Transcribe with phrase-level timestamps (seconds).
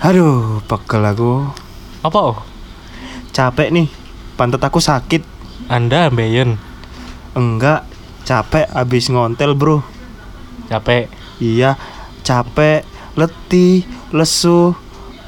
[0.00, 1.44] Aduh, pegel aku.
[2.00, 2.32] Apa?
[2.32, 2.40] oh?
[3.36, 3.84] Capek nih.
[4.32, 5.20] Pantat aku sakit.
[5.68, 6.56] Anda ambeien
[7.36, 7.84] Enggak,
[8.24, 9.84] capek abis ngontel, Bro.
[10.72, 11.12] capek.
[11.36, 11.76] Iya,
[12.24, 12.80] capek,
[13.12, 14.72] letih, lesu,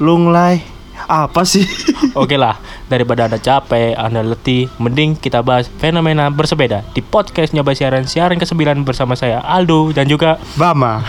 [0.01, 0.65] lunglai.
[1.05, 1.69] Apa sih?
[2.17, 2.57] Oke lah,
[2.89, 8.41] daripada Anda capek, Anda letih, mending kita bahas fenomena bersepeda di podcast Nyoba Siaran Siaran
[8.41, 11.05] ke-9 bersama saya Aldo dan juga Bama.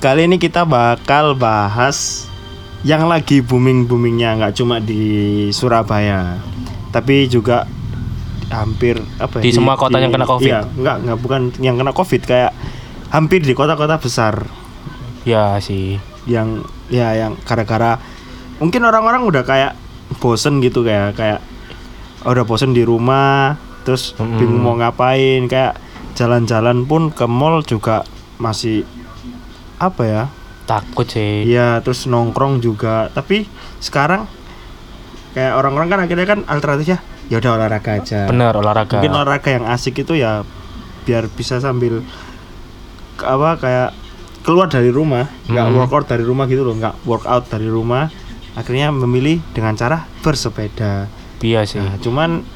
[0.00, 2.24] Kali ini kita bakal bahas
[2.88, 5.04] yang lagi booming-boomingnya nggak cuma di
[5.52, 6.40] Surabaya,
[6.88, 7.68] tapi juga
[8.48, 10.48] hampir apa ya, Di semua kota yang kena Covid.
[10.48, 12.56] Iya, nggak nggak bukan yang kena Covid kayak
[13.12, 14.48] hampir di kota-kota besar
[15.28, 16.00] ya sih.
[16.28, 17.96] yang ya yang gara-gara
[18.60, 19.72] mungkin orang-orang udah kayak
[20.20, 21.40] bosen gitu kayak kayak
[22.24, 23.56] udah bosen di rumah
[23.88, 24.36] terus Mm-mm.
[24.36, 25.80] bingung mau ngapain kayak
[26.12, 28.04] jalan-jalan pun ke mall juga
[28.36, 28.84] masih
[29.80, 30.24] apa ya
[30.70, 31.50] Takut sih.
[31.50, 33.10] Iya, terus nongkrong juga.
[33.10, 33.42] Tapi
[33.82, 34.30] sekarang
[35.34, 38.30] kayak orang-orang kan akhirnya kan alternatifnya ya udah olahraga aja.
[38.30, 39.02] Bener olahraga.
[39.02, 40.46] Mungkin olahraga yang asik itu ya
[41.02, 42.06] biar bisa sambil
[43.18, 43.90] apa kayak
[44.46, 45.76] keluar dari rumah, nggak Hmm.
[45.76, 48.06] workout dari rumah gitu loh, nggak workout dari rumah.
[48.54, 51.10] Akhirnya memilih dengan cara bersepeda.
[51.42, 51.82] Iya sih.
[51.82, 52.46] Nah, cuman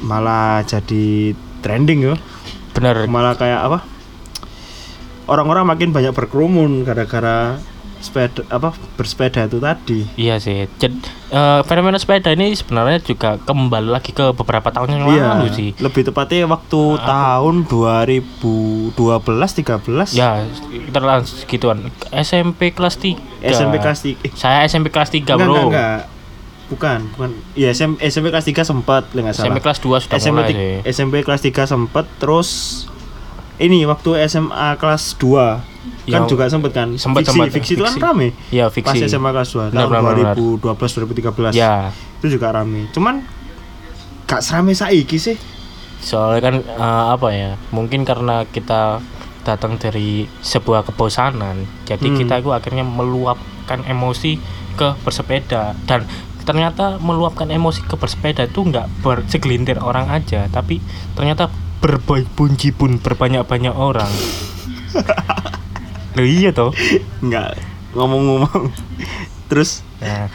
[0.00, 2.14] malah jadi trending yo.
[2.72, 3.04] Bener.
[3.12, 3.78] Malah kayak apa?
[5.32, 7.56] Orang-orang makin banyak berkerumun gara-gara
[7.98, 10.02] sepeda apa bersepeda itu tadi.
[10.16, 10.66] Iya sih.
[10.74, 10.98] Jadi
[11.62, 15.70] fenomena sepeda ini sebenarnya juga kembali lagi ke beberapa tahun yang Iya, lalu sih.
[15.78, 18.90] lebih tepatnya waktu Aku- tahun 2012
[19.54, 20.12] 13.
[20.12, 21.78] Ya, kita langsung gituan.
[22.12, 23.22] SMP kelas 3.
[23.40, 24.18] SMP kelas 3.
[24.20, 25.54] Eh, Saya SMP kelas 3, enggak, Bro.
[25.54, 26.00] enggak, enggak.
[26.68, 27.30] Bukan, bukan.
[27.52, 29.46] Iya, SMP, SMP kelas 3 sempat, enggak salah.
[29.46, 30.76] SMP kelas 2 sudah SMP, mulai sih.
[30.90, 32.48] SMP kelas 3 sempat terus
[33.58, 35.60] ini waktu SMA kelas 2
[36.02, 37.50] kan Yang- juga sempat kan Sempet, fiksi, sempet.
[37.52, 38.04] fiksi itu kan Fiksi.
[38.04, 39.04] rame pas fiksi.
[39.04, 40.34] SMA kelas 2 Benar, tahun benar, benar.
[40.36, 41.74] 2012 2013 Ya,
[42.18, 43.22] itu juga rame cuman
[44.24, 45.36] gak serame saiki sih
[45.98, 47.50] soalnya kan eh, apa ya?
[47.70, 48.98] Mungkin karena kita
[49.42, 52.14] datang dari sebuah kebosanan, jadi Hmm.
[52.16, 54.38] kita itu akhirnya meluapkan emosi
[54.72, 56.06] ke bersepeda dan
[56.40, 61.50] ternyata meluapkan emosi ke bersepeda itu nggak bersegelintir orang aja, tapi ternyata
[61.82, 64.08] berbunji pun berbanyak-banyak orang.
[66.14, 66.70] Loh iya toh.
[67.20, 67.58] nggak
[67.92, 68.72] ngomong-ngomong
[69.50, 70.26] terus Nah,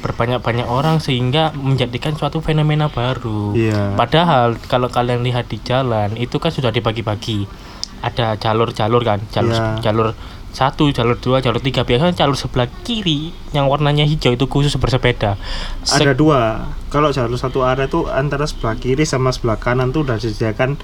[0.00, 3.52] berbanyak-banyak orang sehingga menjadikan suatu fenomena baru.
[3.52, 3.96] Iya.
[3.96, 7.44] Padahal kalau kalian lihat di jalan itu kan sudah dibagi-bagi.
[8.00, 9.82] Ada jalur-jalur kan, jalur Iya.
[9.82, 10.08] jalur
[10.50, 11.82] satu, jalur dua, jalur tiga.
[11.82, 15.36] Biasanya jalur sebelah kiri yang warnanya hijau itu khusus bersepeda.
[15.84, 20.02] Se- ada dua kalau jalur satu arah itu antara sebelah kiri sama sebelah kanan tuh
[20.02, 20.74] udah disediakan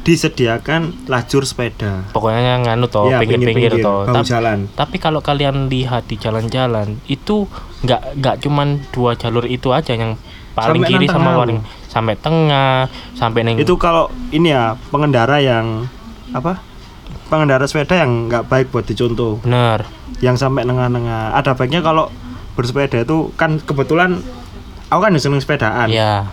[0.00, 2.06] disediakan lajur sepeda.
[2.14, 4.06] Pokoknya yang nganu toh, Iya, pinggir-pinggir toh.
[4.06, 4.70] bahu Tap- jalan.
[4.70, 7.50] Tapi kalau kalian lihat di jalan-jalan itu
[7.82, 10.14] nggak nggak cuman dua jalur itu aja yang
[10.54, 15.90] paling Sampai kiri sama paling sampai tengah sampai neng itu kalau ini ya pengendara yang
[16.30, 16.62] apa?
[17.26, 19.42] Pengendara sepeda yang nggak baik buat dicontoh.
[19.42, 19.82] Bener
[20.22, 21.34] yang sampai nengah-nengah.
[21.34, 22.08] Ada baiknya kalau
[22.54, 24.22] bersepeda itu kan kebetulan
[24.86, 26.26] aku kan seneng sepedaan ya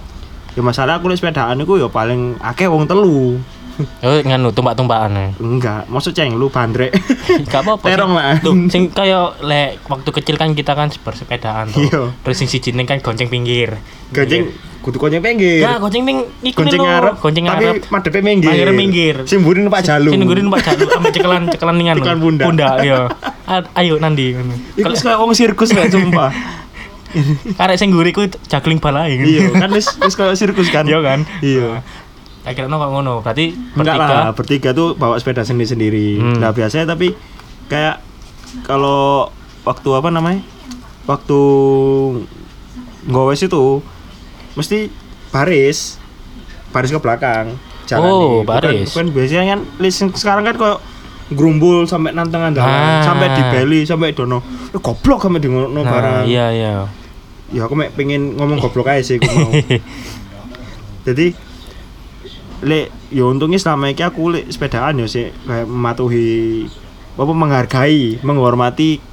[0.53, 3.41] ya masalah aku sepedaan itu ya paling akeh wong telu
[4.05, 6.93] oh nganu tumbak-tumbakan ya enggak maksud ceng lu bandrek
[7.49, 7.85] Gak apa-apa.
[7.89, 8.37] Terong lah.
[8.37, 11.81] Tuh, sing kayak le waktu kecil kan kita kan bersepedaan tuh.
[11.81, 12.01] Iya.
[12.21, 13.73] Terus sing siji kan gonceng pinggir.
[14.13, 14.53] gonceng
[14.83, 17.89] kudu gonceng pinggir Ya, gonceng ning iku gonceng ngarep gonceng tapi ngarep.
[17.89, 19.15] madepe minggir Madepe minggir.
[19.25, 21.97] sing mburi numpak jalu Sing nungguin Pak Jalu ambek cekelan cekelan ning anu.
[22.03, 22.45] Cekelan pundak.
[22.45, 22.99] Pundak ya.
[23.49, 24.53] A- Ayo nanti ngono.
[24.77, 26.29] Iku kayak wong sirkus gak sumpah.
[27.59, 29.17] Karek sing ngguri ku juggling balae.
[29.17, 30.83] iya, kan wis wis kayak sirkus kan.
[30.83, 31.19] Iya kan?
[31.39, 31.81] Iya.
[32.43, 33.13] Akhirnya kok ngono.
[33.19, 36.17] Berarti bertiga lah, bertiga tuh bawa sepeda sendiri-sendiri.
[36.17, 36.37] Hmm.
[36.37, 37.15] Nah, biasanya tapi
[37.65, 38.03] kayak
[38.61, 39.31] kalau
[39.61, 40.43] waktu apa namanya?
[41.03, 41.39] Waktu
[43.05, 43.83] ngowes itu
[44.53, 44.87] mesti
[45.29, 45.99] baris
[46.69, 48.45] baris ke belakang jalan Oh, nih.
[48.45, 48.87] Baris.
[48.89, 50.77] bukan biasanya kan list sekarang kan kok
[51.29, 53.03] gerumbul sampai nantang dalan Ah.
[53.03, 54.39] sampai di beli sampai dono
[54.69, 56.73] eh, goblok sampai di ngono Nah, barang iya iya.
[57.49, 59.51] Ya aku mek pengen ngomong goblok aja sih aku mau.
[61.07, 61.35] Jadi
[62.63, 62.79] le
[63.09, 66.63] ya untungnya selama ini aku le sepedaan ya sih kayak mematuhi
[67.13, 69.03] apa menghargai menghormati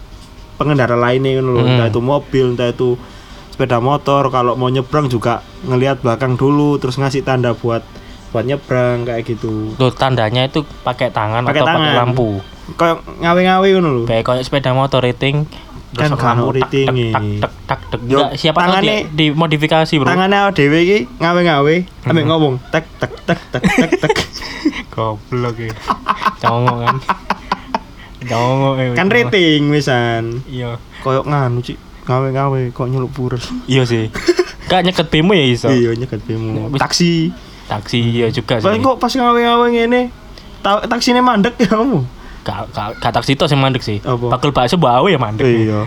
[0.54, 1.70] pengendara lainnya kan loh Hmm.
[1.74, 2.94] entah itu mobil entah itu
[3.50, 7.82] sepeda motor kalau mau nyebrang juga ngelihat belakang dulu terus ngasih tanda buat
[8.30, 9.74] buat nyebrang kayak gitu.
[9.74, 12.28] Tuh tandanya itu pakai tangan Pakai atau pakai lampu.
[12.70, 14.02] kayak ngawe-ngawe ngono lho.
[14.06, 15.50] Kayak kayak sepeda motor rating
[15.90, 16.22] Kan tak,
[16.54, 17.10] eh.
[17.36, 18.00] tak, tak, tak.
[18.04, 20.06] Yo, Enggak, siapa tahu dia dimodifikasi, Bro.
[20.06, 21.74] tangannya dhewe iki ngawe-ngawe
[22.06, 22.30] ambek Hmm.
[22.30, 24.14] ngomong tek tek tek tek tek tek
[24.92, 25.74] Goblok ya.
[26.42, 26.96] Congok kan.
[28.22, 30.76] Congok kan rating wisan Iya.
[31.00, 34.12] koyok nganu cik ngawe-ngawe kok nyeluk pures Iya sih.
[34.70, 35.66] Kak nyeket bemo ya iso.
[35.68, 37.34] iya nyekat bemo Wis- taksi
[37.66, 38.78] Taksi iya juga sih.
[38.78, 40.00] kok pas ngawe-ngawe ngene
[40.60, 42.04] ta taksine mandek ya kamu
[42.40, 44.00] Gak, gak, gak taksi itu sing mandek sih.
[44.00, 44.32] Apa?
[44.32, 45.44] Bakul bakso bawa ya mandek.
[45.44, 45.84] iya.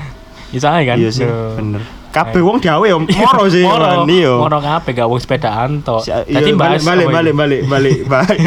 [0.54, 0.96] Bisa kan?
[0.96, 1.58] iya sih Tuh.
[1.58, 1.82] bener.
[2.14, 4.30] Kabeh wong diawe ya moro sih Moro, iya.
[4.38, 6.06] Moro kabeh gak wong sepedaan tok.
[6.06, 8.40] Si- Dadi iya, balik balik balik balik balik balik.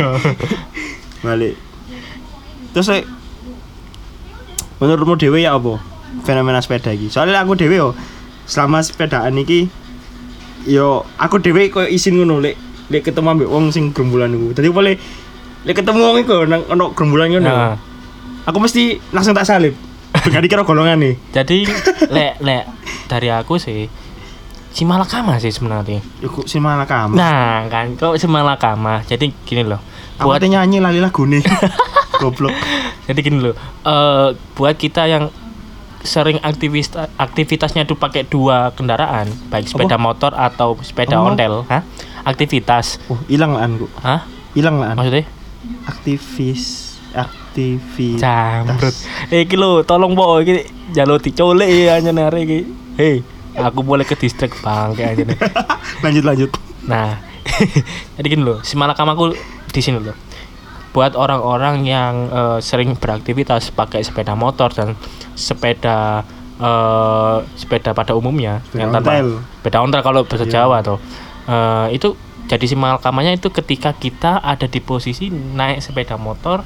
[1.20, 1.54] Balik.
[2.70, 3.02] Terus eh,
[4.78, 5.80] menurutmu dewe ya apa
[6.22, 7.08] fenomena sepeda iki?
[7.08, 7.90] Soalnya aku dewe yo
[8.46, 9.66] selama sepedaan iki
[10.62, 12.54] yo aku dewe koyo isin ngono lek
[12.86, 14.54] lek ketemu ambek wong sing gerombolan iku.
[14.54, 14.94] Dadi boleh
[15.66, 17.48] lek ketemu wong iku nang ono gerombolan ngono.
[17.48, 17.74] Nah,
[18.46, 19.74] aku mesti langsung tak salib
[20.16, 21.58] gak dikira golongan nih jadi
[22.08, 22.64] lek lek
[23.06, 23.90] dari aku sih
[24.70, 26.04] si malakama sih sebenarnya.
[26.20, 29.00] iku si malah kamu Nah, kan kok si malakama.
[29.02, 29.80] Jadi gini loh.
[30.18, 31.40] Buat nyanyi lali lagu nih
[32.20, 32.52] goblok
[33.04, 33.56] jadi gini loh.
[33.82, 35.32] eh buat kita yang
[36.00, 41.26] sering aktivis aktivitasnya tuh pakai dua kendaraan, baik sepeda motor atau sepeda Oh.
[41.26, 41.80] ontel, hah?
[42.22, 44.28] Aktivitas, oh hilang lah anku hah?
[44.52, 45.24] hilang lah Maksudnya?
[45.86, 46.94] aktivis
[47.56, 48.94] aktivis Jamret.
[49.32, 52.60] Eh iki lho, tolong po iki jalur dicolek ya nyenare iki.
[53.00, 53.24] Hei,
[53.56, 55.36] aku boleh ke distrik bangke aja nih.
[56.04, 56.50] lanjut lanjut
[56.84, 57.16] Nah,
[58.20, 59.32] jadi gini loh, si malakam aku
[59.72, 60.12] di sini loh.
[60.92, 64.92] Buat orang-orang yang eh, sering beraktivitas pakai sepeda motor dan
[65.32, 66.22] sepeda
[66.60, 69.28] eh, sepeda pada umumnya Sepeda yang tanpa ontel.
[69.60, 70.52] sepeda ontel kalau bahasa Iya.
[70.60, 70.98] Jawa tuh.
[71.48, 72.08] Eh, itu
[72.46, 76.62] jadi si malakamannya itu ketika kita ada di posisi naik sepeda motor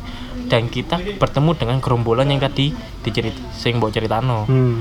[0.50, 4.44] dan kita bertemu dengan gerombolan yang tadi dicerit sing mbok ceritano.
[4.44, 4.76] hmm.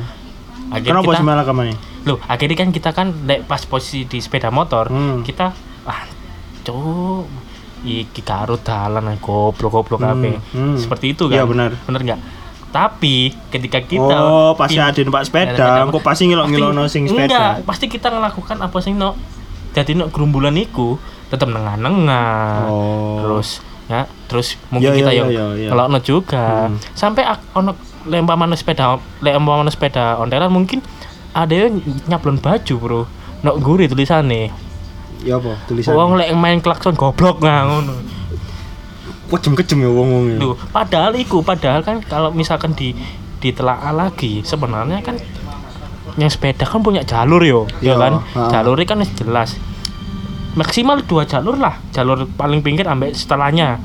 [0.69, 3.07] Akhirnya kenapa kita malah kamarnya Loh, akhirnya kan kita kan
[3.43, 5.21] pas posisi di sepeda motor, Hmm.
[5.21, 6.03] kita ah
[6.61, 7.25] cuk
[7.81, 10.35] iki karo dalan goblok-goblok Hmm, kabeh.
[10.51, 10.75] hmm.
[10.75, 11.35] Seperti itu kan.
[11.35, 11.69] Iya, benar.
[11.79, 12.19] Bener nggak?
[12.69, 13.15] Tapi
[13.49, 15.89] ketika kita oh pasti ada numpak sepeda sepeda.
[15.89, 19.17] kok pasti ngilok-ngilok no sing Enggak, sepeda pasti kita ngelakukan apa sih no.
[19.71, 22.69] Jadi no gerumbulan iku tetap nengah-nengah.
[22.69, 25.69] oh Terus ya, terus mungkin Iya, kita iya, yang iya, iya.
[25.73, 26.69] ngelokno juga.
[26.69, 26.77] Hmm.
[26.93, 27.25] Sampai
[27.57, 27.73] ono
[28.05, 30.79] lempar mana sepeda lempar mana sepeda ontelan mungkin
[31.33, 33.01] ada yang nyablon baju, Bro.
[33.41, 34.53] Nok guri tulisannya.
[35.19, 37.91] ya apa tulisan Wong lek main klakson goblok nggak ngono.
[39.29, 42.95] kejem kejem ya wong wong Loh, padahal iku padahal kan kalau misalkan di
[43.39, 45.19] ditelaah lagi sebenarnya kan
[46.15, 48.19] yang sepeda kan punya jalur yo, ya kan?
[48.51, 49.55] Jalurnya kan jelas.
[50.51, 53.77] Maksimal dua jalur lah, jalur paling pinggir sampai setelahnya.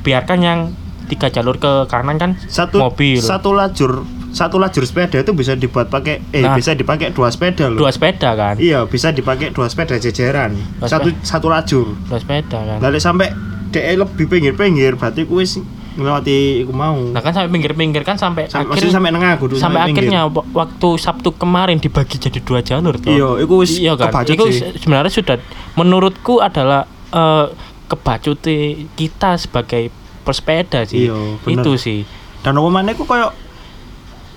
[0.00, 0.58] Biarkan yang
[1.06, 3.18] tiga jalur ke kanan kan satu mobil.
[3.18, 6.54] satu lajur satu lajur sepeda itu bisa dibuat pakai eh Nah.
[6.54, 8.54] bisa dipakai dua sepeda loh dua sepeda kan?
[8.56, 12.78] iya bisa dipakai dua sepeda jejeran Dua satu satu lajur Dua sepeda kan.
[12.78, 13.34] lalu sampai
[13.68, 15.42] DE lebih pinggir-pinggir berarti kuwi
[15.90, 19.54] wis ngelewati iku mau Nah kan sampai pinggir-pinggir kan sampai Sam- akhir sampai nengah kudu
[19.56, 20.06] sampai pinggir.
[20.06, 23.08] akhirnya wa- waktu Sabtu kemarin dibagi jadi dua jalur tuh.
[23.08, 24.44] iya iku wis iya kan itu
[24.76, 25.36] sebenarnya sudah
[25.74, 27.46] menurutku adalah eh
[27.86, 28.58] kebacuti
[28.94, 31.58] kita sebagai pesepeda sih Iya, bener.
[31.58, 32.00] itu sih
[32.40, 33.34] dan apa mana iku koyo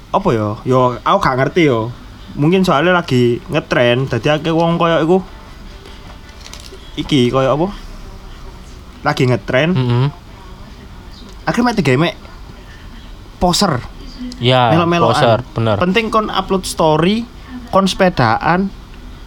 [0.09, 1.93] apa ya yo aku gak ngerti yo
[2.33, 5.17] mungkin soalnya lagi ngetren dadi akeh wong koyo iku
[6.95, 7.67] iki koyo apa
[9.03, 10.05] lagi ngetren Mm-mm.
[11.43, 12.15] Akhirnya mek digawe mek
[13.39, 13.83] poser.
[14.39, 15.75] Ya melo-meloan poser bener.
[15.79, 17.27] Penting kon upload story
[17.69, 18.71] kon sepedaan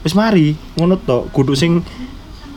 [0.02, 0.56] wis mari.
[0.76, 1.84] Ngono tok kudu sing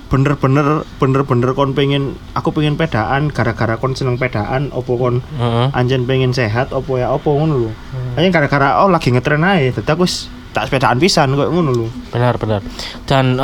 [0.10, 5.70] bener-bener bener-bener kon pengen aku pengen pedaan gara-gara kon seneng pedaan opo kon Heeh.
[5.78, 7.72] anjen pengen sehat opo ya opo ngono lho.
[8.18, 11.88] Hanya gara-gara oh lagi ngetren ae dadi aku wis tak sepedaan pisan koyo ngono lho.
[12.10, 12.66] Benar benar.
[13.06, 13.38] Dan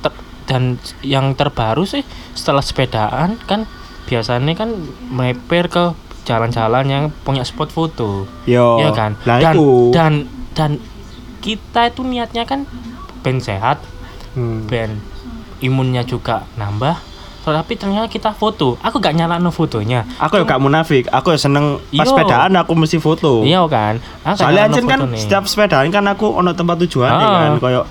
[0.00, 2.00] ter- dan yang terbaru sih
[2.32, 3.68] setelah sepedaan kan
[4.08, 4.72] biasanya kan
[5.08, 5.84] meper ke
[6.24, 9.12] jalan-jalan yang punya spot foto yo Iya kan?
[9.22, 10.12] dan, iku dan
[10.52, 10.70] dan
[11.38, 12.66] kita itu niatnya kan
[13.18, 13.78] ben sehat,
[14.30, 14.64] Hmm.
[14.64, 14.98] ben
[15.58, 16.96] imunnya juga nambah.
[17.40, 18.76] Tapi ternyata kita foto.
[18.78, 20.04] Aku gak nyalano fotonya.
[20.18, 22.12] aku ya gak munafik aku ya seneng pas Iya.
[22.12, 23.96] sepedaan aku mesti foto Iya kan?
[24.22, 25.16] Aku soalnya anjen kan fotone.
[25.16, 27.48] setiap sepedaan kan aku ono tempat tujuan Ah.
[27.48, 27.88] kan koyo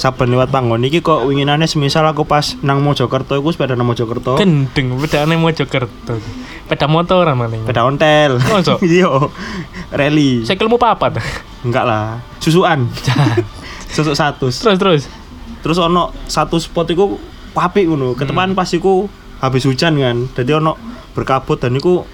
[0.00, 4.40] saben lewat panggon iki kok winginane semisal aku pas nang Mojokerto iku sepeda nang Mojokerto
[4.40, 6.16] gendeng pedane Mojokerto.
[6.64, 7.68] Peda motoran maning.
[7.68, 8.80] sepeda ontel Masa?
[8.86, 9.12] iya
[9.92, 11.20] rally Sekelmu papat.
[11.60, 12.88] enggak lah susuan
[13.94, 15.02] susuk satu terus terus.
[15.60, 17.20] terus ono satu spot iku
[17.52, 19.04] apik ngono ketepan pas iku
[19.44, 20.16] habis hujan kan.
[20.32, 20.80] Jadi ono
[21.12, 22.08] berkabut dan iku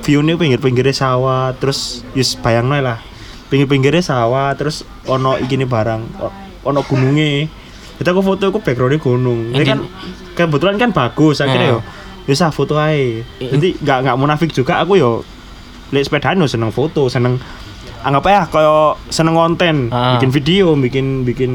[0.00, 3.04] view-ne pinggir-pinggirnya sawah terus yus bayangno lah.
[3.52, 6.02] Pinggir-pinggirnya sawah terus ono ikine barang
[6.68, 7.48] ono gununge.
[7.98, 9.50] Jadi aku foto aku backgroundnya gunung.
[9.50, 9.78] Ini kan
[10.36, 11.80] kebetulan kan bagus akhirnya yo.
[12.24, 13.24] Bisa foto aja.
[13.40, 15.24] Jadi nggak nggak munafik juga aku yo.
[15.90, 17.40] Lihat sepedaan yo seneng foto, seneng
[17.98, 20.14] anggap aja kayak seneng konten, Ah.
[20.16, 21.52] bikin video, bikin bikin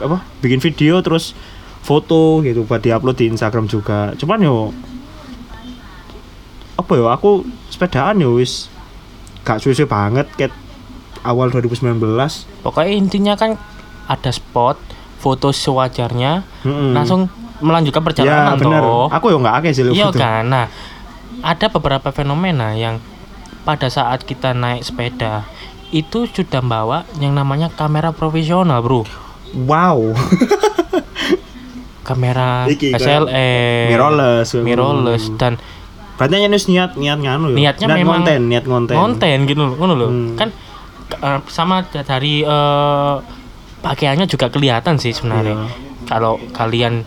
[0.00, 0.24] apa?
[0.40, 1.36] Bikin video terus
[1.82, 4.14] foto gitu buat diupload di Instagram juga.
[4.16, 4.70] Cuman yo
[6.72, 8.72] apa yo aku sepedaan yo wis
[9.44, 10.54] gak suwe-suwe banget kayak
[11.22, 11.98] awal 2019.
[12.62, 13.58] Pokoknya intinya kan
[14.04, 14.76] ada spot
[15.16, 16.92] foto sewajarnya Mm-mm.
[16.92, 18.82] langsung melanjutkan ya perjalanan bener.
[18.82, 19.06] toh.
[19.08, 20.44] Aku yo nggak akeh sih Iya kan.
[20.44, 20.66] Nah,
[21.40, 22.98] ada beberapa fenomena yang
[23.62, 25.46] pada saat kita naik sepeda
[25.88, 29.06] itu sudah bawa yang namanya kamera profesional, Bro.
[29.54, 30.10] Wow.
[32.02, 34.48] Kamera Iki, SLR, mirrorless.
[34.56, 35.54] mirrorless dan
[36.12, 37.56] Berarti hanya niat niat nganu ya.
[37.56, 38.94] niatnya niat memang konten, niat konten.
[38.94, 40.10] konten gitu loh, ngono loh.
[40.10, 40.34] Hmm.
[40.34, 40.48] Kan
[41.14, 43.14] eh, sama da- dari eh,
[43.82, 45.58] pakaiannya juga kelihatan sih sebenarnya.
[45.58, 45.68] Iya.
[46.04, 47.02] Kalau kalian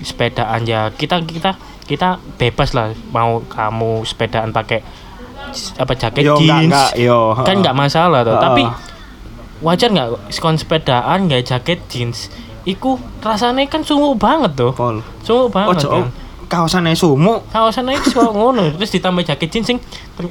[0.00, 4.80] sepedaan ya kita kita kita bebas lah mau kamu sepedaan pakai
[5.76, 8.62] apa jaket Yo, enggak, jeans enggak, yo, kan nggak masalah tuh tapi
[9.60, 12.30] wajar nggak sekon sepedaan nggak jaket jeans
[12.62, 15.02] iku rasanya kan sumuk banget tuh Pol.
[15.20, 16.04] sumuk banget Ojo kan
[16.94, 17.34] sumu.
[17.52, 19.78] kawasan itu kok ngono terus ditambah jaket jeans sing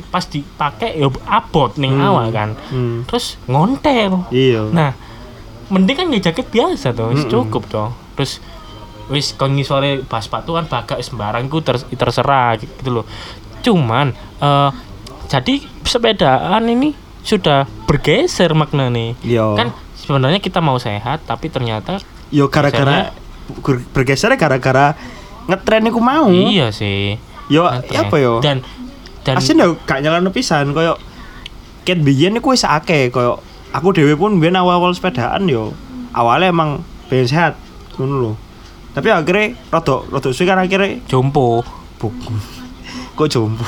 [0.09, 2.05] pas dipakai ya abot ning Hmm.
[2.05, 3.03] awal kan Hmm.
[3.03, 4.71] terus ngontel Iya.
[4.71, 4.95] nah
[5.69, 7.31] mending kan ya jaket biasa tuh wis Mm-mm.
[7.31, 8.41] cukup tuh terus
[9.07, 13.05] wis kon ngisore bas sepatu kan bagak sembarang ku ter- terserah gitu loh
[13.59, 14.69] cuman eh
[15.25, 19.45] jadi sepedaan ini sudah bergeser maknanya Iya.
[19.53, 23.13] kan sebenarnya kita mau sehat tapi ternyata Yo gara-gara
[23.59, 24.93] ber- bergeser gara-gara
[25.45, 26.29] ngetren iku mau.
[26.29, 28.37] iya sih Yo ya apa yo?
[28.39, 28.61] dan
[29.21, 30.97] dan Asin yo gak nyalano pisan koyo
[31.81, 33.41] ket biyen iku wis akeh koyo
[33.73, 35.73] aku dhewe pun biyen awal-awal sepedaan yo
[36.13, 37.53] awalnya emang pengen sehat
[37.97, 38.33] ngono lho.
[38.95, 41.61] Tapi akhirnya rada rada suwe kan akhirnya jompo
[42.01, 42.33] buku.
[43.17, 43.65] Kok jompo?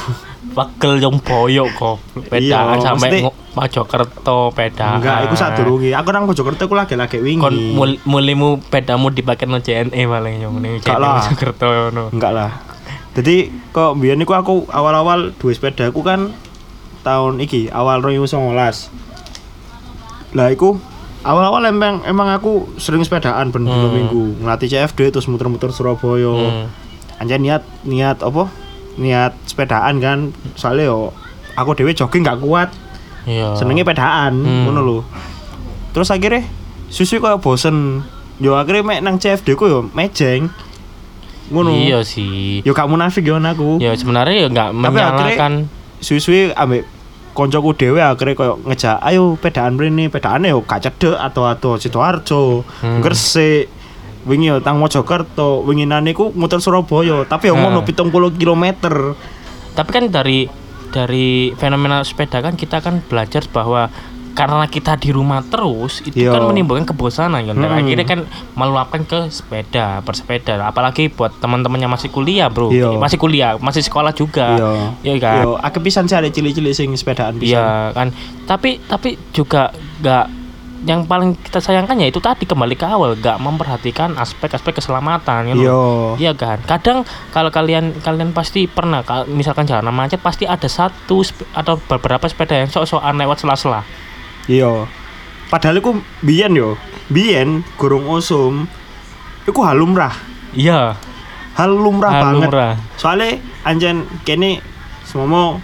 [0.51, 1.96] pegel yang boyok kok
[2.27, 5.91] pedaan Iya, sampai Mojokerto pedaan Enggak, iku sadurunge.
[5.96, 7.39] Aku nang Mojokerto aku lagi-lagi wingi.
[7.43, 11.24] kon mul mulimu pedamu dipakai no JNE paling yang ini Enggak lah.
[11.24, 12.51] Mojokerto no Enggak lah.
[13.12, 16.31] Jadi kok biyen niku aku awal-awal duwe sepeda aku kan
[17.03, 18.55] tahun iki awal 2019.
[20.32, 20.80] Lah iku
[21.22, 23.92] awal-awal emang emang aku sering sepedaan ben Hmm.
[23.92, 26.32] minggu ngelatih CFD terus muter-muter Surabaya.
[26.32, 26.66] Hmm.
[27.18, 28.50] Anjir niat niat apa?
[28.96, 30.20] Niat sepedaan kan.
[30.54, 31.12] Soalnya yo
[31.54, 32.70] aku dhewe jogging gak kuat.
[33.22, 34.66] iya Senenge pedaan Hmm.
[34.66, 35.00] ngono lho.
[35.92, 36.42] Terus akhirnya
[36.88, 38.02] susu kok bosen.
[38.38, 40.50] Yo akhirnya mek nang CFD ku yo mejeng.
[41.52, 41.76] Ngono.
[41.76, 43.76] iya sih Yo gak munafik yo aku.
[43.78, 45.54] ya sebenarnya ya nggak Tapi menyalahkan
[46.00, 46.88] Suwi-suwi ambek
[47.32, 52.64] koncoku dhewe akhirnya koyo ngejak ayo pedaan mrene pedane yo gak cedek atau atau Sidoarjo,
[52.84, 53.00] Hmm.
[53.00, 53.72] Gresik,
[54.24, 57.72] wingi yo tang Mojokerto, winginane ku muter Surabaya, tapi yo Hmm.
[57.72, 58.66] ngono 70 km.
[59.72, 60.52] tapi kan dari
[60.92, 63.88] dari fenomena sepeda kan kita kan belajar bahwa
[64.32, 66.32] karena kita di rumah terus itu Iya.
[66.32, 67.78] kan menimbulkan kebosanan kan Hmm.
[67.78, 68.20] akhirnya kan
[68.54, 72.96] meluapkan ke sepeda bersepeda apalagi buat teman-teman yang masih kuliah bro Iya.
[72.96, 74.72] masih kuliah masih sekolah juga Iya.
[75.04, 77.54] iya kan Yo akeh pisan sih ada cilik-cilik sing sepedaan pisan.
[77.54, 78.08] iya kan
[78.46, 79.70] tapi tapi juga
[80.00, 80.26] nggak
[80.82, 85.62] yang paling kita sayangkan ya itu tadi kembali ke awal nggak memperhatikan aspek-aspek keselamatan gitu
[85.62, 85.82] Yo.
[86.18, 86.58] Iya kan.
[86.64, 91.22] Kadang kalau kalian kalian pasti pernah kalau misalkan jalanan macet pasti ada satu
[91.54, 93.86] atau beberapa sepeda yang sok-sokan lewat sela-sela.
[94.45, 94.88] Iya.
[95.48, 98.65] Padahal iku biyen yo, biyen gurung usum
[99.43, 100.15] iku hal lumrah.
[100.55, 100.95] Iya.
[101.51, 102.48] Hal lumrah Hal banget.
[102.48, 102.74] lumrah.
[102.95, 104.63] Soalnya anjen kene
[105.03, 105.60] semomo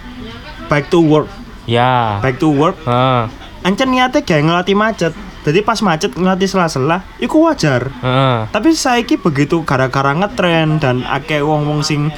[0.68, 1.32] back to work,
[1.64, 2.20] Ya.
[2.20, 2.76] back to work.
[2.84, 3.22] Heeh.
[3.64, 5.12] Ancen niatnya kayak ngelatih macet.
[5.42, 7.88] Jadi pas macet ngelatih sela-sela, iku wajar.
[8.04, 8.36] Heeh.
[8.52, 12.12] Tapi saiki begitu gara-gara ngetren dan akeh wong-wong sing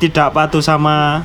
[0.00, 1.24] tidak patuh sama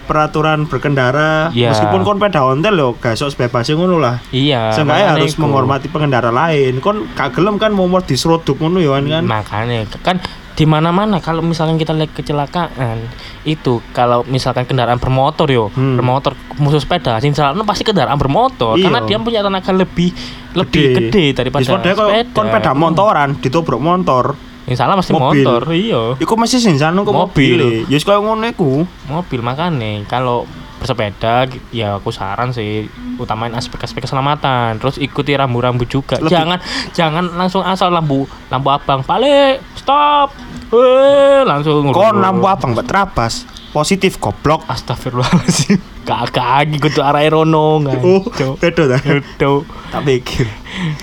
[0.00, 1.70] peraturan berkendara Iya.
[1.70, 4.72] meskipun kon peda ontel lo gak sok sebebasnya ngono lah Iya.
[4.72, 5.44] Seenggaknya harus iku.
[5.44, 6.78] menghormati pengendara lain.
[6.78, 9.24] Kon gak gelem kan mau diseruduk ngono ya kan.
[9.24, 10.16] Makanya kan
[10.50, 13.00] di mana-mana kalau misalkan kita lihat kecelakaan
[13.44, 15.96] itu kalau misalkan kendaraan bermotor yo Hmm.
[15.96, 18.84] bermotor musuh sepeda sing salahnya pasti kendaraan bermotor Iya.
[18.84, 20.12] karena dia punya tenaga lebih
[20.52, 24.36] lebih gede, daripada padahal kok sepeda kon peda motoran ditobrok motor.
[24.70, 25.42] Yang salah pasti Mobil.
[25.42, 27.58] motor iya Iku mesti sing sanu kok Mobil.
[27.58, 27.90] mobil.
[27.90, 28.86] Ya wis koyo ngono iku.
[29.04, 30.46] mobil makanya kalau
[30.78, 36.58] bersepeda ya aku saran sih utamain aspek-aspek keselamatan terus ikuti rambu-rambu juga Lebih- jangan
[36.90, 40.32] jangan langsung asal lampu lampu abang balik stop
[40.70, 43.44] eh langsung Kon lampu abang mbak terabas.
[43.70, 44.66] Positif goblok.
[44.66, 48.22] Astagfirullahaladzim Kakak lagi kudu arah rono Oh,
[48.56, 48.98] beda ta.
[48.98, 50.46] Udah Tak pikir.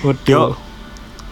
[0.02, 0.48] Yo, Udah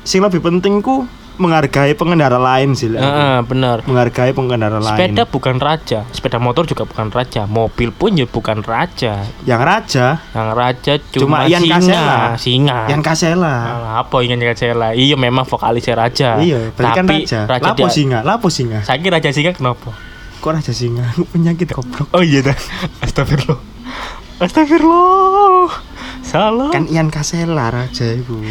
[0.02, 1.04] sing lebih penting ku
[1.36, 2.88] menghargai pengendara lain sih.
[2.88, 3.00] lah.
[3.00, 4.96] Heeh, bener Menghargai pengendara lain.
[4.96, 10.20] Sepeda bukan raja Sepeda motor juga bukan raja Mobil pun ya bukan raja yang raja,
[10.32, 12.18] Yang raja Cuma cuma, Ian singa Kasela.
[12.36, 13.56] Singa yang kasela.
[13.68, 17.40] Alah, apa ingin Kasela Iya memang vokalisnya raja Iya, berarti kan Tapi raja.
[17.46, 18.80] raja Lapo dia singa, lapo singa.
[18.82, 19.92] Saya kira raja singa kenapa
[20.38, 21.10] Kok raja singa?
[21.34, 22.08] Penyakit goblok.
[22.12, 22.58] Oh iya dah
[23.04, 23.60] Astagfirullah
[24.38, 25.72] Astagfirullah
[26.26, 28.42] Salah Kan Ian Kasela raja ibu.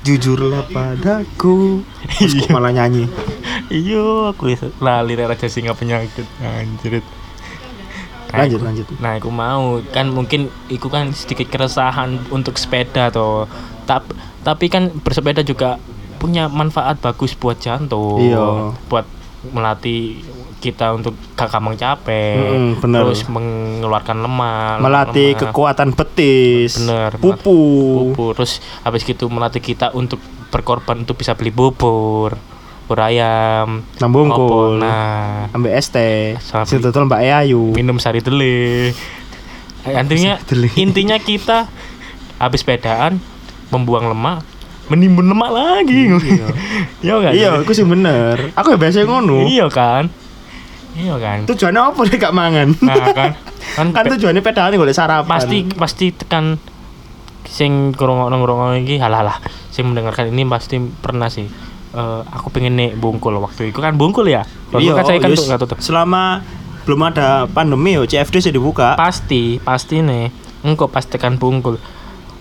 [0.00, 1.82] Jujurlah padaku.
[2.08, 3.10] Terus kok malah nyanyi.
[3.66, 4.46] Iya, aku
[4.78, 6.22] lali raja singa penyakit.
[6.38, 7.02] Anjir.
[8.26, 8.86] Nah, Lanjut, iku- lanjut.
[8.98, 13.50] Nah, aku mau kan mungkin iku kan sedikit keresahan untuk sepeda toh.
[13.84, 15.82] Tapi tapi kan bersepeda juga
[16.16, 18.22] punya manfaat bagus buat jantung.
[18.22, 18.70] Iya.
[18.86, 19.06] Buat
[19.46, 20.22] melatih
[20.56, 22.36] kita untuk gampang capek.
[22.36, 23.00] Mm-mm, bener.
[23.04, 24.76] Terus mengeluarkan lemak.
[24.78, 25.40] Melatih lemak.
[25.46, 26.80] kekuatan betis.
[26.80, 27.58] Bener, Pupu.
[28.10, 32.34] bubur terus habis gitu melatih kita untuk berkorban untuk bisa beli bubur
[32.86, 34.78] bubur ayam Nambungkul.
[34.78, 34.78] opor.
[34.78, 36.38] nah Ambek es teh.
[36.78, 37.74] Dodol Mbak Ayu.
[37.74, 38.94] minum sari dele
[39.82, 40.34] Eh, intinya
[40.76, 41.66] intinya kita
[42.36, 43.18] habis sepedaan
[43.68, 44.42] membuang lemak
[44.86, 46.10] menimbun lemak lagi
[47.02, 48.54] iya kan Iya, aku sih bener.
[48.54, 49.42] Aku ya biasa ngono.
[49.42, 50.06] iya kan
[50.96, 51.38] iya kan?
[51.44, 52.68] Tujuannya apa nih gak mangan?
[52.82, 53.30] nah kan.
[53.76, 55.28] Kan, kan tujuannya pedalnya golek sarapan.
[55.28, 56.56] pasti pasti tekan
[57.44, 59.38] sing ngrungokno ngrungokno iki halah
[59.70, 61.46] sing mendengarkan ini pasti pernah sih.
[61.96, 63.78] Eh, aku pengen nek bungkul waktu itu.
[63.80, 64.44] Kan bungkul ya?
[64.76, 65.44] Iya, kan saya kan yes.
[65.44, 65.78] tuh tutup.
[65.80, 66.40] Selama
[66.84, 68.96] belum ada pandemi yo CFD sih dibuka.
[68.96, 70.28] pasti pasti nih.
[70.66, 71.78] Engkau pasti tekan bungkul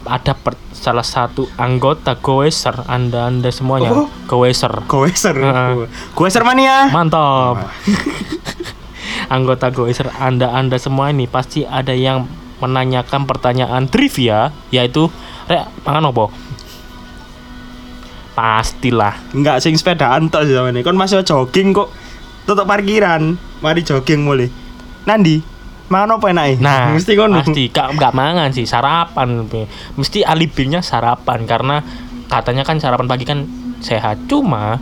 [0.05, 4.07] ada per- salah satu anggota goeser anda anda semuanya Oh.
[4.25, 5.33] goeser Goeser.
[5.33, 5.89] Heeh.
[6.13, 6.87] Goeser mania.
[6.89, 7.73] mantap
[9.33, 15.09] anggota goeser anda anda semua ini pasti ada yang menanyakan pertanyaan trivia yaitu
[15.45, 16.29] rek mangan opo
[18.31, 20.83] pastilah Enggak sing sepedaan tok sama ini.
[20.83, 21.87] Kon masih jogging kok.
[22.43, 23.39] Tutup parkiran.
[23.63, 24.51] Mari jogging mulai.
[25.07, 25.39] Nandi.
[25.85, 26.57] Mangan apa enake?
[26.61, 27.41] nah mesti ngono.
[27.41, 29.45] pasti gak, gak mangan sih sarapan
[29.95, 31.85] mesti alibinya sarapan karena
[32.25, 33.45] katanya kan sarapan pagi kan
[33.85, 34.81] sehat cuma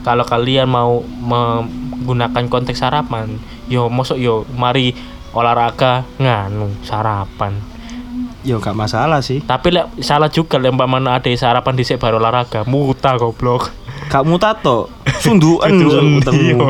[0.00, 3.36] kalau kalian mau menggunakan konteks sarapan
[3.68, 4.96] yo mosok yo mari
[5.36, 7.52] olahraga nganu sarapan
[8.46, 9.44] Yo gak masalah sih.
[9.44, 13.68] tapi lek salah juga lek mana ada sarapan di baru olahraga muta goblok
[14.08, 14.88] Gak mutat to.
[15.20, 16.68] Sundukan Butuhen, ketemu.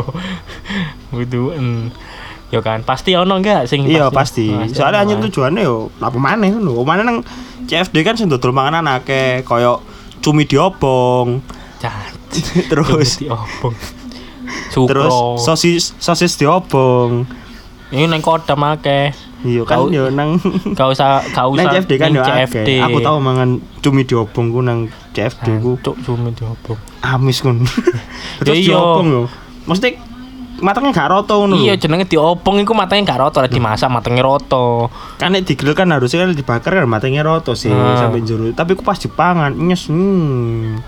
[2.49, 4.49] Yo kan pasti ono enggak sing Iya pasti.
[4.73, 6.81] Soalnya hanya tujuannya yo apa maneh ngono.
[6.81, 7.21] Mana nang
[7.69, 9.85] CFD kan sing dodol manganan akeh koyo
[10.25, 11.45] cumi diobong.
[12.73, 13.77] Terus diobong.
[14.73, 15.37] terus Sukro.
[15.37, 17.29] sosis sosis diobong.
[17.93, 19.13] Ini neng kodam akeh.
[19.45, 20.41] Iya kan Kau- yo nang
[20.79, 22.81] Gak usah gak usah nang CFD kan yo CFD.
[22.81, 26.81] Aku tahu mangan cumi diobong ku nang CFD ku Cuk cumi diobong.
[27.05, 27.63] amis kun.
[28.43, 28.73] Terus iya.
[28.75, 29.23] diobong yo.
[29.69, 30.08] Mesti
[30.59, 34.90] matangnya gak roto ngono Iya jenenge diobong iku matanya gak roto, lek dimasak matanya roto.
[35.16, 37.99] Kan nek digrill kan harusnya kan dibakar kan matangnya roto sih Hmm.
[37.99, 38.51] sampai jero.
[38.51, 39.87] Tapi ku pas dipangan nyes.
[39.87, 40.79] Hmm.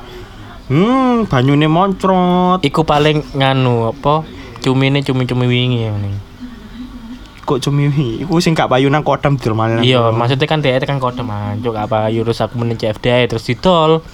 [0.71, 2.63] Hmm, banyune moncrot.
[2.63, 4.23] Iku paling nganu apa?
[4.61, 6.15] Cumine cumi-cumi wingi ya ning.
[7.43, 7.91] Kok cumi?
[8.23, 9.81] Iku sing gak payu nang kodam maneh.
[9.81, 14.07] nang Iya, maksudnya kan dia kan kodam anjuk apa yurus aku meneng CFD terus didol.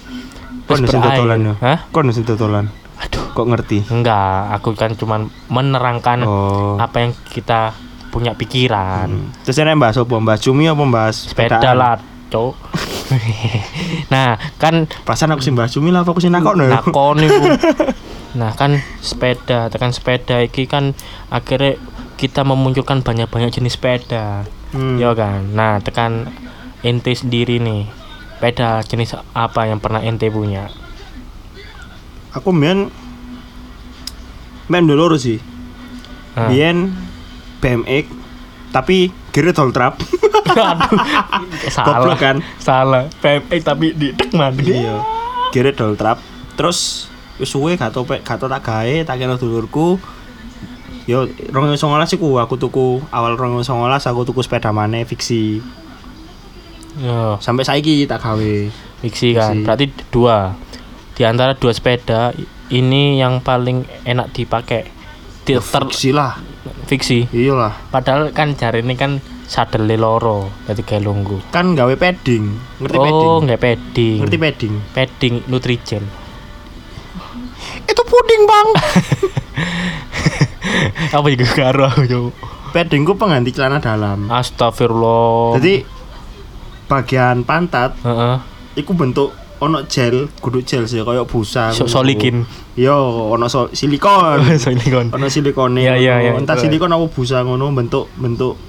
[0.65, 1.21] Kon sing berair.
[1.21, 1.55] dodolan yo.
[1.61, 1.85] Hah?
[1.93, 2.73] Kon sing dodolan.
[2.99, 3.79] Aduh, Kok ngerti?
[3.87, 6.77] enggak, aku kan cuman menerangkan Oh.
[6.77, 7.77] apa yang kita
[8.09, 9.09] punya pikiran.
[9.09, 9.29] Hmm.
[9.43, 10.17] Terus ene bahas apa?
[10.19, 12.55] Bahas cumi apa bahas Sepeda lah, cok.
[14.13, 16.81] nah, kan Perasaan aku sing bahas cumi lah apa aku sing nakokno ya?
[16.81, 17.45] nakon iku.
[18.37, 20.93] Nah, kan sepeda, tekan sepeda iki kan
[21.29, 21.81] akhirnya
[22.17, 24.45] kita memunculkan banyak-banyak jenis sepeda.
[24.73, 25.01] Hmm.
[25.01, 25.57] Ya kan.
[25.57, 26.29] Nah, tekan
[26.83, 27.89] ente sendiri nih.
[28.37, 30.69] Sepeda jenis apa yang pernah ente punya?
[32.37, 32.93] Aku main
[34.67, 35.41] main dulu sih.
[36.37, 36.93] Biyen
[37.59, 38.13] BMX
[38.69, 39.97] tapi gear tol trap.
[41.73, 42.17] Salah.
[42.17, 42.45] Kan?
[42.59, 43.09] Salah.
[43.19, 44.53] PMX tapi di tek man.
[44.55, 45.01] Iya.
[45.51, 46.21] Gear tol trap.
[46.55, 49.97] Terus wis suwe gak tau pe- gak tau tak gawe, tak kena dulurku.
[51.07, 51.79] Yo 2019
[52.13, 53.65] iku aku tuku awal 2019
[54.03, 55.63] aku tuku sepeda maneh fiksi.
[56.97, 58.55] Yo, Sampai saiki tak gawe.
[58.99, 59.53] fiksi kan.
[59.53, 59.65] Fiksi.
[59.65, 60.57] Berarti dua.
[61.17, 62.37] Di antara dua sepeda
[62.69, 64.85] ini yang paling enak dipakai.
[65.47, 66.37] Di, ter, Fiksi lah.
[66.85, 67.33] fiksi.
[67.33, 67.89] Iyalah.
[67.89, 71.55] Padahal kan jari ini kan sadele loro dadi gawe lungguh.
[71.55, 72.45] Kan gawe padding.
[72.83, 73.31] Ngerti padding?
[73.31, 74.19] Oh, nggak padding.
[74.21, 74.75] Ngerti padding?
[74.93, 76.05] padding Nutrigen.
[77.87, 78.69] Itu puding, Bang.
[81.17, 82.21] Apa juga karo aku yo.
[82.75, 84.29] padding ku pengganti celana dalam.
[84.29, 85.57] Astagfirullah.
[85.57, 85.87] Jadi
[86.87, 88.37] bagian pantat heeh.
[88.79, 91.71] iku bentuk ono gel, kudu gel sih kayak busa.
[91.71, 92.45] So, solikin.
[92.75, 92.97] Yo,
[93.31, 94.45] ono so, silikon.
[94.59, 95.11] Silikon.
[95.11, 95.81] ono silikone.
[95.81, 96.33] Iya, iya, iya.
[96.35, 98.61] Entah silikon apa busa ngono bentuk bentuk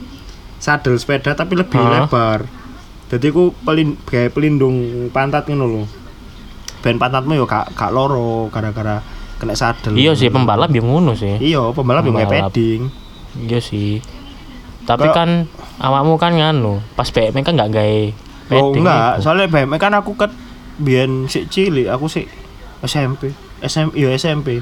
[0.57, 2.07] sadel sepeda tapi lebih Hah?
[2.07, 2.47] lebar.
[3.07, 4.75] Jadi ku pelin kayak pelindung
[5.09, 5.83] pantat ngono lho.
[6.77, 9.03] Ben pantatmu yo gak gak loro gara-gara
[9.35, 9.91] kena sadel.
[9.91, 11.35] Iya sih pembalap yang ngono sih.
[11.37, 12.51] Iya, pembalap yo nggak Pembalap.
[12.51, 12.81] padding.
[13.37, 13.99] Iya sih.
[14.83, 15.29] Tapi Kayak- kan
[15.77, 18.01] awakmu kan nganu, pas BM kan nggak gawe
[18.49, 19.21] Oh enggak, iku.
[19.21, 20.31] soalnya BMX kan aku ket
[20.77, 22.29] biyen sik cilik, aku sik
[22.85, 23.33] SMP.
[23.61, 24.61] SM iya SMP.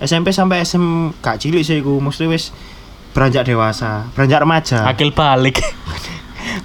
[0.00, 2.56] SMP sampai SM gak cilik sih iku, mesti wis
[3.12, 4.88] beranjak dewasa, beranjak remaja.
[4.88, 5.60] Akil balik.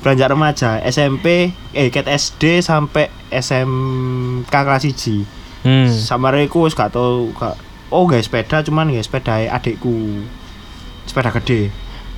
[0.02, 5.66] Beranjak remaja, SMP eh ket SD sampai SMK kelas 1.
[5.66, 5.90] hmm.
[5.92, 7.58] Sama iku wis gak tau gak
[7.94, 10.26] Oh, guys sepeda cuman guys sepeda adikku.
[11.06, 11.70] Sepeda gede.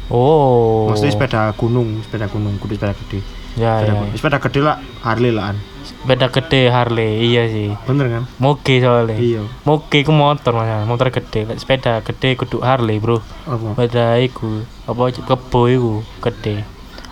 [0.08, 0.88] Oh.
[0.88, 3.20] Maksudnya sepeda gunung, sepeda gunung, kudu sepeda gede.
[3.60, 3.94] Ya, Sepeda, ya.
[4.00, 4.16] gunung.
[4.16, 5.52] sepeda gede lah, Harley lah.
[5.88, 7.72] Sepeda gede Harley, iya sih.
[7.88, 8.24] Bener kan?
[8.38, 9.16] Moge soalnya.
[9.16, 9.42] Iya.
[9.64, 11.48] Moge ku motor mas, motor gede.
[11.56, 13.24] Sepeda gede kudu Harley bro.
[13.48, 13.74] Apa?
[13.74, 16.68] Sepeda iku apa kebo iku gede.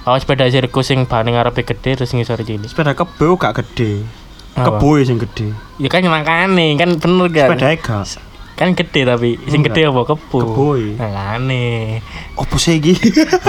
[0.05, 2.69] Oh sepeda sirkus sing bane ngarepe gede terus ngisor cilik.
[2.69, 4.05] sepeda kebo gak gede
[4.53, 5.49] kebo sing gede
[5.81, 7.57] Ya kan makane kan bener kan.
[7.57, 8.21] sepeda gak
[8.55, 10.38] Kan gede tapi sing gede apa kebo.
[10.45, 10.93] Kebo, iya.
[11.01, 11.99] Makane.
[12.38, 12.93] opo sih iki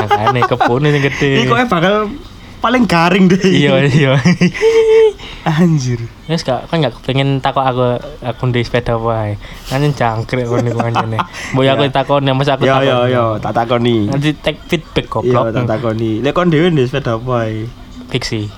[0.00, 1.30] Makane kebone sing gede.
[1.36, 2.08] ini kok bakal
[2.66, 4.12] paling garing deh Iya iya.
[5.46, 7.86] anjir Wes gak kan gak pengen takok aku
[8.18, 9.38] aku di sepeda wae.
[9.70, 11.22] Kan jangkrik kon niku anjene.
[11.54, 11.94] Mbok ya aku Ya.
[11.94, 12.82] takon mas aku yo takon.
[12.84, 15.54] yo yo tak takoni Nanti take feedback iya goblok.
[15.54, 17.70] tak takoni lek kon dhewe ndek sepeda apa ae
[18.06, 18.50] Fiksi.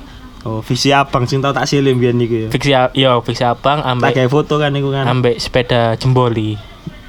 [0.42, 3.78] oh visi abang sing tau tak silim biyen niku ya Fiksi a- iya fiksi abang
[3.78, 6.56] tak ambek gawe foto kan niku kan ambek sepeda jemboli.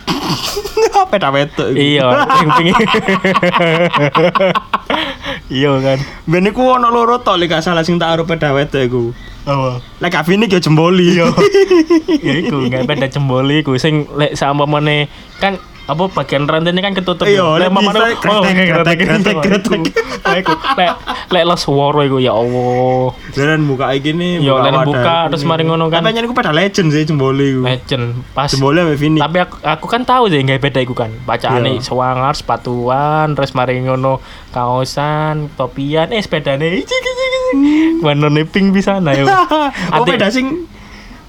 [1.00, 1.64] sepeda iku.
[1.72, 2.06] Iya,
[2.38, 2.76] yang pingin.
[5.50, 5.98] Iya kan.
[6.30, 9.04] ben niku ono loro tok lek gak salah sing tak arep sepeda wedok iku
[9.50, 9.82] Apa?
[9.98, 11.34] lek gak Vini yo jemboli yo
[12.26, 15.10] Ya iku nggak sepeda jemboli iku sing lek sama mana
[15.42, 15.58] kan
[15.90, 17.60] apa bagian rantainya kan ketutup Iya, ya.
[17.60, 19.82] lek mamane- bisa kretek, kretek, kretek, kretek.
[20.22, 20.92] Iku lek
[21.28, 23.10] lek les suara iku ya Allah.
[23.32, 26.00] jalan buka iki nih Yo, lan buka, terus mari ngono kan.
[26.00, 27.62] tapi iku pada legend sih jemboli iku.
[27.66, 28.46] Legend pas.
[28.48, 31.10] Jemboli ambek Vini tapi aku, aku kan tahu sih nggak beda iku kan.
[31.24, 31.82] Bacaane Iya.
[31.82, 36.10] sewangar sepatuan terus mari ngono kaosan topian.
[36.10, 36.86] Eh sepedane.
[38.00, 39.26] Warnane pink bisa nah yo.
[39.94, 40.70] Oh beda sing?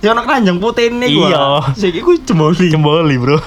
[0.00, 1.26] Yang ono keranjang putih ini gua.
[1.26, 1.44] Iya.
[1.74, 2.68] sing iku jemboli.
[2.68, 3.40] Jemboli bro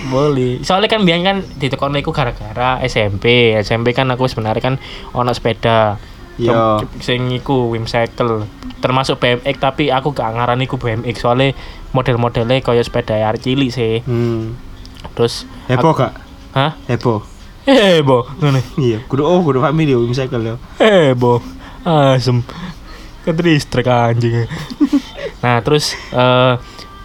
[0.00, 4.74] Jemboli soalnya kan biar kan di toko iku gara-gara SMP SMP kan aku sebenarnya kan
[5.12, 6.00] ono sepeda
[6.40, 6.80] Iya.
[6.80, 8.48] Tem- sing iku Wimcycle
[8.80, 11.52] termasuk BMX tapi aku gak ngarani iku BMX soalnya
[11.92, 14.56] model-modelnya kayak sepeda air cilik sih hmm.
[15.12, 16.16] terus heboh gak
[16.56, 17.20] hah heboh
[18.08, 21.44] bo ngene iya kudu oh kudu family yo misalkan yo Eh, bo.
[21.84, 22.44] Asem.
[23.24, 24.48] Ketristrik anjing.
[25.44, 26.54] nah, terus eh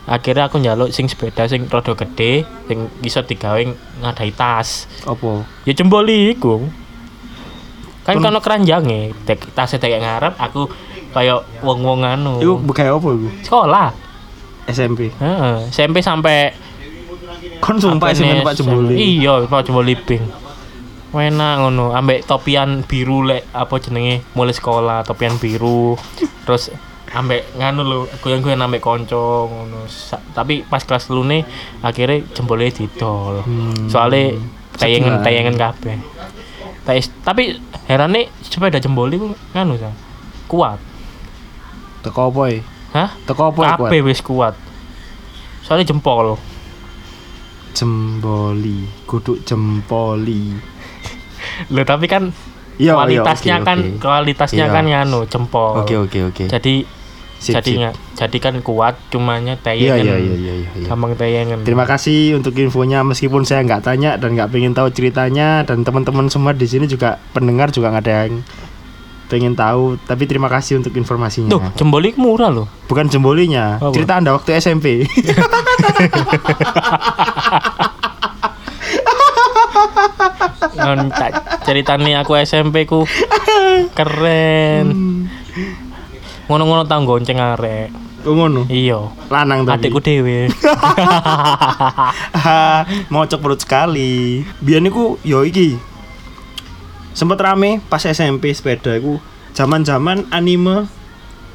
[0.05, 3.57] akhirnya aku njaluk sing sepeda sing rada gede sing bisa digawe
[3.99, 4.85] ngadai tas.
[5.03, 6.65] apa Ya jemboli iku.
[8.05, 10.69] Kan Kon- kono keranjange, tek tasnya tek ngarep aku
[11.09, 12.37] kayak wong-wong anu.
[12.37, 13.89] iku begawe apa iku sekolah.
[14.65, 16.53] SMP Heeh, SMP sampai
[17.57, 20.25] kon sumpah SMP Pak jemboli Iya, Pak jemboli pink.
[21.09, 25.95] Enak ngono, ambek topian biru lek apa jenenge mulai sekolah, topian biru.
[26.43, 26.75] Terus
[27.15, 29.87] ambek nganu lho, goyang-goyang ambek konco ngono.
[30.29, 31.41] Tapi pas kelas lu nih
[31.79, 33.39] akhirnya jempolnya didol.
[33.41, 33.87] Hmm.
[33.87, 34.35] Soalnya
[34.75, 35.95] tayangan tayangan kabeh.
[36.83, 39.89] Tais- tapi herane sepeda jemboli ku nganu sa.
[40.45, 40.77] Kuat.
[42.01, 43.09] teko apa e Hah?
[43.25, 44.53] teko apa e kuat Kabeh wis kuat.
[45.61, 46.37] Soalnya jempol.
[47.75, 50.55] jemboli kudu jempoli
[51.67, 52.31] Loh tapi kan
[52.77, 53.99] iya kualitasnya iya, oke, kan oke.
[53.99, 54.71] kualitasnya Iya.
[54.71, 55.81] kan nganu jempol.
[55.81, 56.87] oke oke oke Jadi
[57.35, 57.79] Sip, jadi sip.
[57.83, 60.01] nggak jadi kan kuat cumanya iya tayangan.
[60.01, 60.87] iya iya iya iya, iya.
[60.87, 61.67] Gampang tayangan.
[61.67, 66.31] Terima kasih untuk infonya meskipun saya nggak tanya dan nggak pengen tahu ceritanya dan teman-teman
[66.31, 68.39] semua di sini juga pendengar juga nggak ada yang
[69.25, 71.49] pengen tahu tapi terima kasih untuk informasinya.
[71.51, 72.69] Tuh, jemboli murah loh.
[72.85, 73.91] Bukan jembolinya, Apa?
[73.91, 75.03] cerita Anda waktu SMP.
[80.75, 83.09] Ngon tak ceritane aku SMP ku
[83.97, 84.85] keren.
[86.45, 87.89] Ngono-ngono tau gonceng arek.
[88.25, 88.65] Oh ngono.
[88.65, 89.13] Iya.
[89.29, 89.85] Lanang tadi.
[89.85, 90.49] Adikku dhewe.
[93.13, 94.41] Mocok perut sekali.
[94.61, 95.77] Biar niku yo iki.
[97.15, 99.23] sempet rame pas SMP sepeda iku
[99.55, 100.83] zaman-zaman anime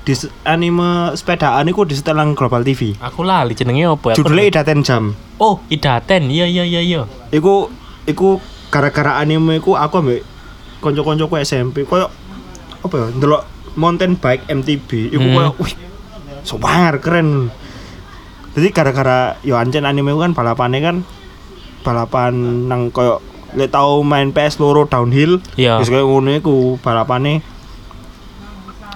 [0.08, 0.16] di
[0.48, 2.96] anime sepedaan iku di setelan Global TV.
[2.96, 4.16] Aku lali jenenge apa ya?
[4.16, 5.12] Judulnya Idaten Jam.
[5.36, 6.32] Oh, Idaten.
[6.32, 7.02] Iya iya iya iya.
[7.28, 7.68] Iku
[8.08, 8.40] iku
[8.72, 10.24] gara-gara anime iku aku ambek
[10.80, 12.08] kanca-kancaku SMP koyo
[12.80, 15.34] apa ya ndelok mountain bike MTB iku Hmm.
[15.34, 15.74] koyo wih
[16.42, 17.50] sobar keren.
[18.50, 20.96] Jadi gara-gara yo ancen anime kan balapannya kan
[21.80, 22.34] balapan
[22.66, 25.78] nang koyo lek tau main PS loro downhill Iya.
[25.78, 27.42] wis koyo ngono iku balapane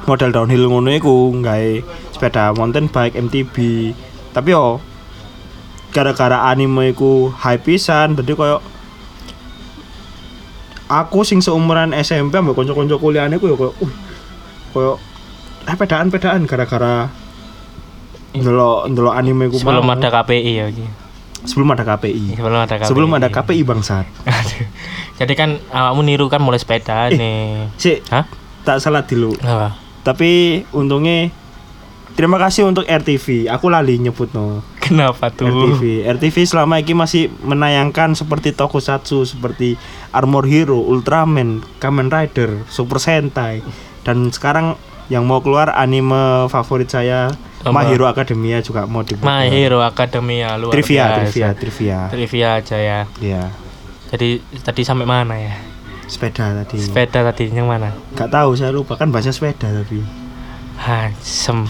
[0.04, 1.70] model downhill ngono iku gawe
[2.10, 3.56] sepeda mountain bike MTB
[4.30, 4.78] tapi yo
[5.90, 8.58] gara-gara anime iku hype pisan dadi koyo
[10.87, 13.92] aku sing seumuran SMP ambek kanca-kanca kuliahane ku yo koyo uh
[14.74, 14.98] koyo
[15.64, 17.08] eh pedaan-pedaan gara-gara
[18.34, 19.94] ndelok ndelok anime ku Sebelum mau.
[19.94, 20.87] ada KPI ya iki.
[21.44, 22.88] sebelum ada KPI Sebelum ada KPI.
[22.88, 24.06] sebelum ada KPI bangsat.
[25.20, 27.70] Jadi kan awakmu niru kan mulai sepeda nih.
[27.76, 28.26] sih Hah?
[28.60, 29.76] tak salah dulu Apa?
[30.02, 31.28] tapi untungnya
[32.10, 35.48] terima kasih untuk RTV aku lali nyebut no Kenapa tuh?
[35.48, 39.76] RTV RTV selama ini masih menayangkan seperti tokusatsu seperti
[40.10, 43.60] Armor Hero Ultraman Kamen Rider Super Sentai
[44.04, 46.14] dan sekarang yang mau keluar anime
[46.46, 47.32] favorit saya?
[47.64, 51.24] My Hero Academia juga mau dibuka My Hero Academia luar trivia biasa.
[51.24, 53.00] trivia trivia Trivia aja ya.
[53.16, 53.42] ya
[54.06, 55.56] Jadi tadi sampai mana ya?
[56.04, 57.96] sepeda tadi Sepeda tadi yang mana?
[58.12, 60.04] nggak tahu saya lupa kan bahasa sepeda tapi
[60.76, 61.64] Hansem.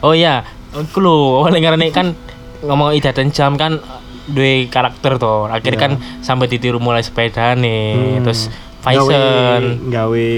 [0.00, 2.14] Oh iya, aku lho, oleh karena kan
[2.60, 3.78] ngomong Ida dan Jam kan
[4.26, 5.46] dua karakter tuh.
[5.46, 5.84] Akhirnya Iya.
[5.84, 8.18] kan sampai ditiru mulai sepeda nih.
[8.18, 8.24] Hmm.
[8.24, 10.28] Terus fashion, gawe, gawe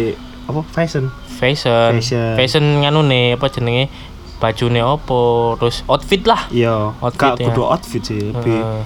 [0.51, 2.35] apa fashion fashion, Fashion.
[2.35, 3.87] fashion nganu nih apa jenenge?
[4.37, 5.21] Bajune opo,
[5.55, 6.49] terus outfit lah.
[6.49, 7.47] iya Outfit gak ya.
[7.47, 8.83] kudu outfit sih lebih Heeh.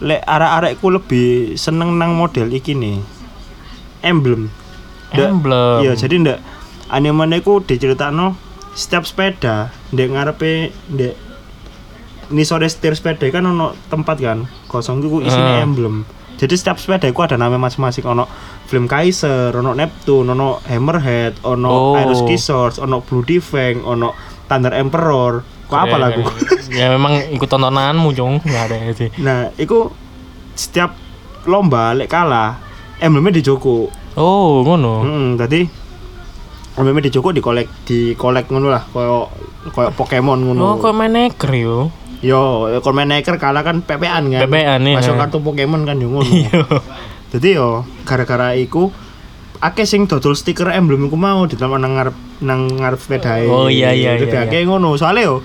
[0.00, 3.02] lek arek-arekku lebih seneng nang model iki nih
[4.00, 4.50] emblem
[5.10, 5.78] Ndak- Emblem.
[5.80, 6.38] iya jadi ndak
[6.88, 8.38] animenya ku diceritakno
[8.72, 10.52] setiap sepeda ndek ngarepe
[10.88, 11.14] ndek
[12.28, 15.64] ini sore setir sepeda kan ono tempat kan kosong itu isinya Ah.
[15.64, 16.06] emblem
[16.40, 18.26] jadi setiap sepeda itu ada nama masing-masing ono
[18.66, 21.94] Flame Kaiser, ono Neptune, ono Hammerhead, ono Oh.
[21.94, 24.16] Aeroski Source, ono Blue Defang, ono
[24.48, 25.44] Thunder Emperor.
[25.68, 26.20] Kok apa lagu?
[26.78, 28.44] ya memang ikut tontonanmu, Jong.
[28.44, 29.08] Enggak ada sih.
[29.20, 29.88] Nah, itu
[30.52, 30.92] setiap
[31.48, 32.60] lomba lek kalah
[33.00, 33.88] emblemnya dijoko.
[34.18, 34.94] Oh, ngono.
[35.02, 35.64] Hmm, tadi
[36.76, 39.28] emblemnya dijoko dikolek dikolek ngono lah, koyo
[39.72, 40.60] koyo Pokemon ngono.
[40.60, 41.88] Oh, kok main neker yo.
[42.22, 44.46] Yo, kalau main Naker kalah kan PPan kan.
[44.46, 44.96] PPan, iya.
[45.02, 46.30] Masuk kartu Pokemon kan yo ngono.
[46.38, 46.62] Iya.
[47.34, 48.94] Jadi yo gara-gara iku
[49.58, 53.50] akeh sing dodol stiker emblem iku mau ditambah nang ngarep nang ngarep sepedae.
[53.50, 54.94] Oh, iya, iya, Jadi iya, akeh ngono.
[54.94, 55.42] Soale yo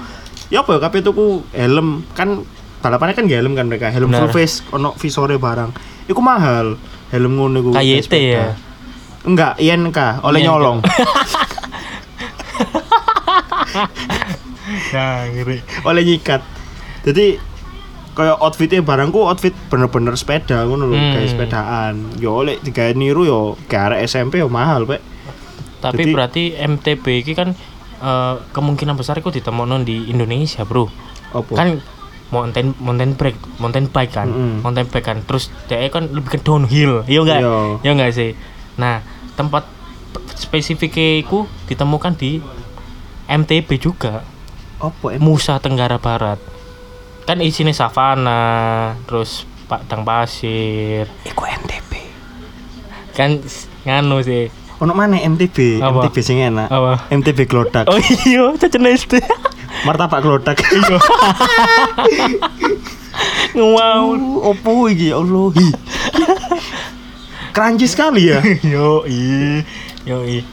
[0.54, 2.46] ya apa yo kabeh tuku helm kan
[2.86, 5.74] balapannya kan helm kan mereka helm full face ono visore barang.
[6.06, 6.78] Iku mahal.
[7.10, 7.70] Helm ngono iku.
[7.74, 8.54] KYT ya?
[9.26, 10.48] Enggak, INK oleh INK.
[10.48, 10.78] nyolong.
[14.94, 15.58] Nah, ngeri.
[15.84, 16.57] oleh nyikat.
[17.08, 17.40] Jadi
[18.12, 21.14] kayak outfitnya barangku outfit bener-bener sepeda ngono lho, Hmm.
[21.14, 21.94] kayak sepedaan.
[22.18, 25.00] Yo oleh digawe niru yo kayak arek SMP yo mahal, Pak.
[25.80, 27.50] Tapi Jadi- berarti MTB ini kan
[27.98, 30.86] eh, kemungkinan besar itu ditemukan di Indonesia, Bro.
[31.32, 31.54] Apa?
[31.56, 31.82] Kan
[32.28, 34.28] mountain mountain bike, mountain bike kan.
[34.28, 34.62] Mm-mm.
[34.62, 35.18] Mountain bike kan.
[35.24, 37.02] Terus dia kan lebih ke downhill.
[37.06, 37.40] Iya enggak?
[37.40, 37.56] Iya.
[37.82, 38.32] Iya enggak sih?
[38.76, 39.02] Nah,
[39.34, 39.66] tempat
[40.36, 42.38] spesifiknya itu ditemukan di
[43.28, 44.22] MTB juga.
[44.78, 45.18] apa?
[45.18, 46.38] Musa Tenggara Barat.
[47.28, 51.12] Kan isinya savana, terus padang pasir.
[51.28, 51.92] Iku MTB.
[53.12, 53.44] Kan
[53.84, 54.48] nganu sih.
[54.80, 55.84] Ono mana MTB?
[55.84, 56.08] Apa?
[56.08, 56.72] MTB sing enak.
[56.72, 57.12] Apa?
[57.12, 57.92] MTB Glodak.
[57.92, 59.20] Oh iya, caca SD.
[59.84, 60.56] Martabak Glodak.
[60.64, 60.98] Iya.
[63.58, 64.14] Wow.
[64.54, 65.50] Opo iki ya Allah.
[67.52, 68.38] Crunchy sekali ya.
[68.74, 69.66] Yo i,
[70.06, 70.46] yo i.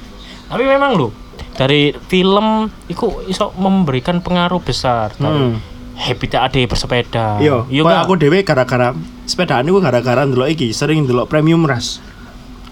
[0.49, 1.13] Tapi memang lu
[1.55, 5.13] dari film itu iso memberikan pengaruh besar.
[5.21, 5.61] Hmm.
[5.95, 7.39] Happy ada bersepeda.
[7.39, 8.03] Iya kok nggak?
[8.03, 8.91] aku dhewe gara-gara
[9.25, 12.03] sepedaan iku gara-gara ndelok iki, sering ndelok Premium Rush.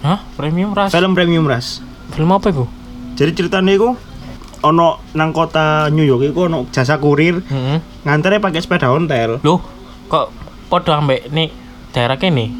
[0.02, 0.18] Hah?
[0.34, 0.90] Premium ras.
[0.90, 1.78] Film Premium Rush.
[2.10, 2.66] Film apa itu?
[3.14, 3.94] Jadi ceritanya iku
[4.60, 7.78] ono nang kota New York iku ono jasa kurir Heeh.
[8.02, 9.38] ngantere pakai sepeda ontel.
[9.40, 9.62] Loh,
[10.06, 10.34] kok
[10.66, 11.54] podo ambek nih
[11.90, 12.50] daerah kene.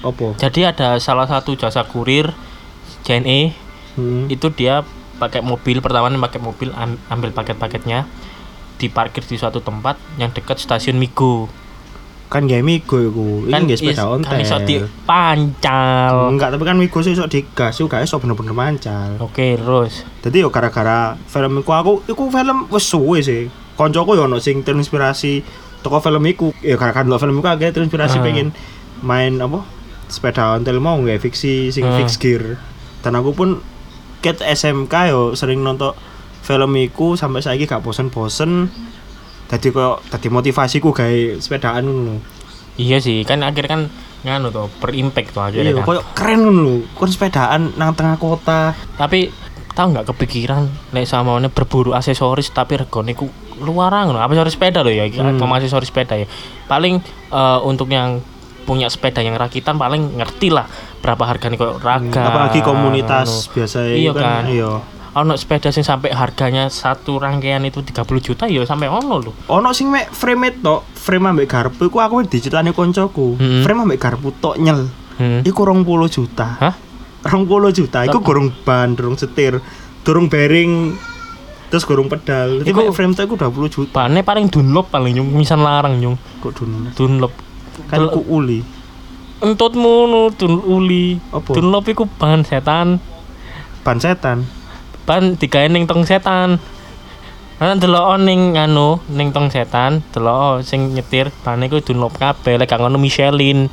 [0.00, 0.34] Opo?
[0.34, 2.34] Jadi ada salah satu jasa kurir
[3.02, 3.54] JNE
[3.94, 4.30] Hmm.
[4.30, 4.86] itu dia
[5.18, 8.06] pakai mobil pertama nih pakai mobil am- ambil paket-paketnya
[8.78, 11.50] diparkir di suatu tempat yang dekat stasiun Migo
[12.28, 13.48] Kan gawe Migo iku.
[13.48, 14.28] Kan nggih sepeda is- ontel.
[14.28, 19.16] kan iso dipancal Enggak, tapi kan Migo sih iso digas, iku gak iso bener-bener mancal.
[19.18, 23.48] oke terus Jadi yo gara-gara film iku aku iku film wis suwe sih.
[23.74, 25.40] Koncoku yo ono sing terinspirasi
[25.80, 26.52] toko film iku.
[26.60, 28.22] Ya gara-gara ndelok film iku agak terinspirasi Ah.
[28.22, 28.48] pengen
[29.00, 29.64] main apa?
[30.04, 31.92] sepeda ontel mau nggak fiksi sing Hmm.
[31.94, 32.56] fix gear
[32.98, 33.60] dan aku pun
[34.18, 35.92] ket SMK yo sering nonton
[36.48, 38.72] film iku sampai saiki gak bosen-bosen
[39.46, 42.16] jadi kok tadi motivasiku gawe sepedaan ngono
[42.78, 43.82] Iya sih, kan akhirnya kan
[44.20, 45.84] nganu tuh berimpact tuh akhirnya iya kan.
[45.84, 49.34] koyo keren lho kon sepedaan nang tengah kota Tapi
[49.74, 53.26] tahu nggak kepikiran nek sama ini berburu aksesoris tapi regone ku
[53.58, 54.18] luaran ngono.
[54.20, 55.42] Aksesoris sepeda loh ya, Hmm.
[55.42, 56.30] aksesoris sepeda ya.
[56.64, 58.22] Paling eh, untuk yang
[58.62, 62.20] punya sepeda yang rakitan paling ngerti lah berapa harganya kok raga.
[62.22, 64.46] apalagi komunitas biasa Iya kan.
[64.46, 64.70] iya
[65.18, 69.32] Ono sepeda sing sampai harganya satu rangkaian itu 30 juta ya sampai ono lho.
[69.46, 73.62] ono sing mek frame tok frame ambek garpu iku aku diceritani koncoku Hmm.
[73.62, 75.42] frame ambek garpu tok nyel Hmm.
[75.42, 76.74] iku 20 juta Hah?
[77.24, 79.58] 20 juta iku gorong ban durung setir
[80.00, 80.94] durung bearing
[81.66, 85.58] terus gorong pedal Iku- frame tok iku 20 juta Bannya paling Dunlop paling nyung misal
[85.58, 86.14] larang nyung.
[86.38, 87.32] kok dulu Dunlop.
[87.86, 88.62] kan ku uli
[89.38, 91.14] Entutmu nu dun uli.
[91.30, 91.54] Apa?
[91.54, 92.98] Dunlop iku bahan setan.
[93.78, 94.42] ban setan
[95.08, 96.60] Ban digawe ning tong setan.
[97.58, 102.68] Ana delok ning anu ning tong setan, delok sing nyetir ban iku Dunlop kabeh lek
[102.68, 103.72] gak ngono Michelin.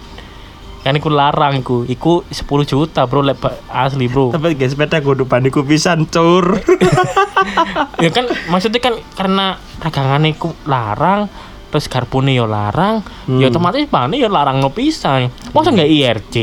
[0.82, 1.84] Kan iku larang iku.
[1.84, 4.32] Iku 10 juta, Bro, lek asli, Bro.
[4.32, 6.56] tapi guys sepeda kudu ban iku pisan cur
[8.04, 9.46] ya kan maksudnya kan karena
[9.78, 11.28] ragangane iku larang
[11.70, 13.42] terus garpune yo larang Hmm.
[13.42, 16.36] ya otomatis bane yo larang no pisan masa nggak IRC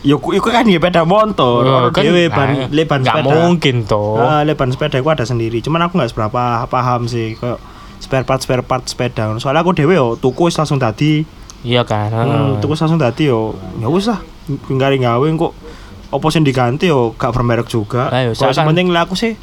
[0.00, 1.62] yo ku- iku kan ya sepeda motor.
[1.62, 3.34] Ya, ono kan, dhewe nah, ban le ban nggak sepeda.
[3.36, 4.14] mungkin toh.
[4.16, 5.58] Ah, le ban sepeda iku ada sendiri.
[5.58, 7.58] Cuman aku nggak seberapa paham sih kok
[7.98, 9.26] spare part spare part sepeda.
[9.36, 11.26] Soalnya aku dhewe yo tuku langsung tadi
[11.60, 12.14] iya kan?
[12.14, 13.52] Hmm, tuku langsung tadi yo.
[13.76, 14.22] Ya wis lah
[14.96, 15.52] gawe kok.
[16.08, 18.08] Opo sing diganti yo gak bermerek juga.
[18.08, 19.34] Lah, yo, kok seakan- sementing lah aku sih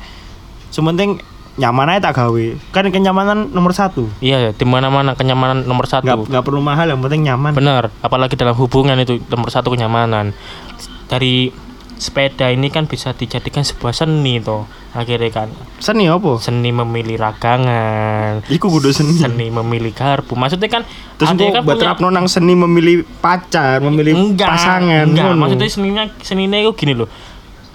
[0.70, 1.20] sementing
[1.56, 2.46] nyaman aja tak gawe.
[2.76, 4.12] Kan kenyamanan nomor satu.
[4.20, 6.28] Iya di mana mana kenyamanan nomor nggak satu.
[6.28, 7.56] Nggak perlu mahal yang penting nyaman.
[7.56, 10.36] Benar apalagi dalam hubungan itu nomor satu kenyamanan.
[11.08, 11.52] Dari
[11.96, 15.48] sepeda ini kan bisa dijadikan sebuah seni toh akhirnya kan.
[15.80, 16.44] Seni apa?
[16.44, 18.44] Seni memilih ragangan.
[18.52, 19.16] Iku kudu seni.
[19.16, 20.36] Seni memilih garpu.
[20.36, 20.84] Maksudnya kan
[21.16, 24.52] terus kok kan buat punya- terapno nang seni memilih pacar memilih enggak.
[24.52, 25.24] pasangan enggak.
[25.24, 25.40] ngono.
[25.40, 27.08] maksudnya seninya seninya itu gini loh.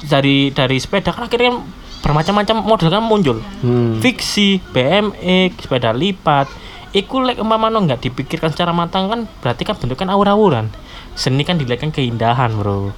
[0.05, 3.37] Dari dari sepeda kan akhirnya kan bermacam-macam model kan muncul.
[3.61, 4.01] Hmm.
[4.01, 6.49] fiksi BMX sepeda lipat.
[6.91, 10.75] Iku lek umpamanya nggak dipikirkan secara matang kan berarti kan bentukkan aur-auran.
[11.15, 12.91] Seni kan dilihat kan keindahan bro.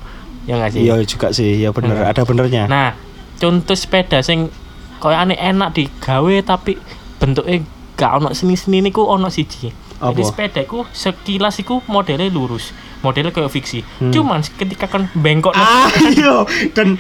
[0.49, 0.81] Ya nggak sih?
[0.83, 2.09] Iya juga sih ya bener Hmm.
[2.09, 2.65] ada benernya.
[2.65, 2.97] Nah
[3.37, 4.49] contoh sepeda sing
[4.97, 6.79] koyo aneh enak digawe tapi
[7.19, 7.61] bentuknya
[7.93, 9.69] gak ono seni-seni niku ono siji.
[10.03, 10.19] Apa?
[10.19, 13.87] jadi sepeda iku sekilas iku modelnya lurus modelnya kayak fiksi.
[14.03, 14.11] Hmm.
[14.11, 16.43] cuman ketika kan bengkok ah iya.
[16.75, 16.99] Dan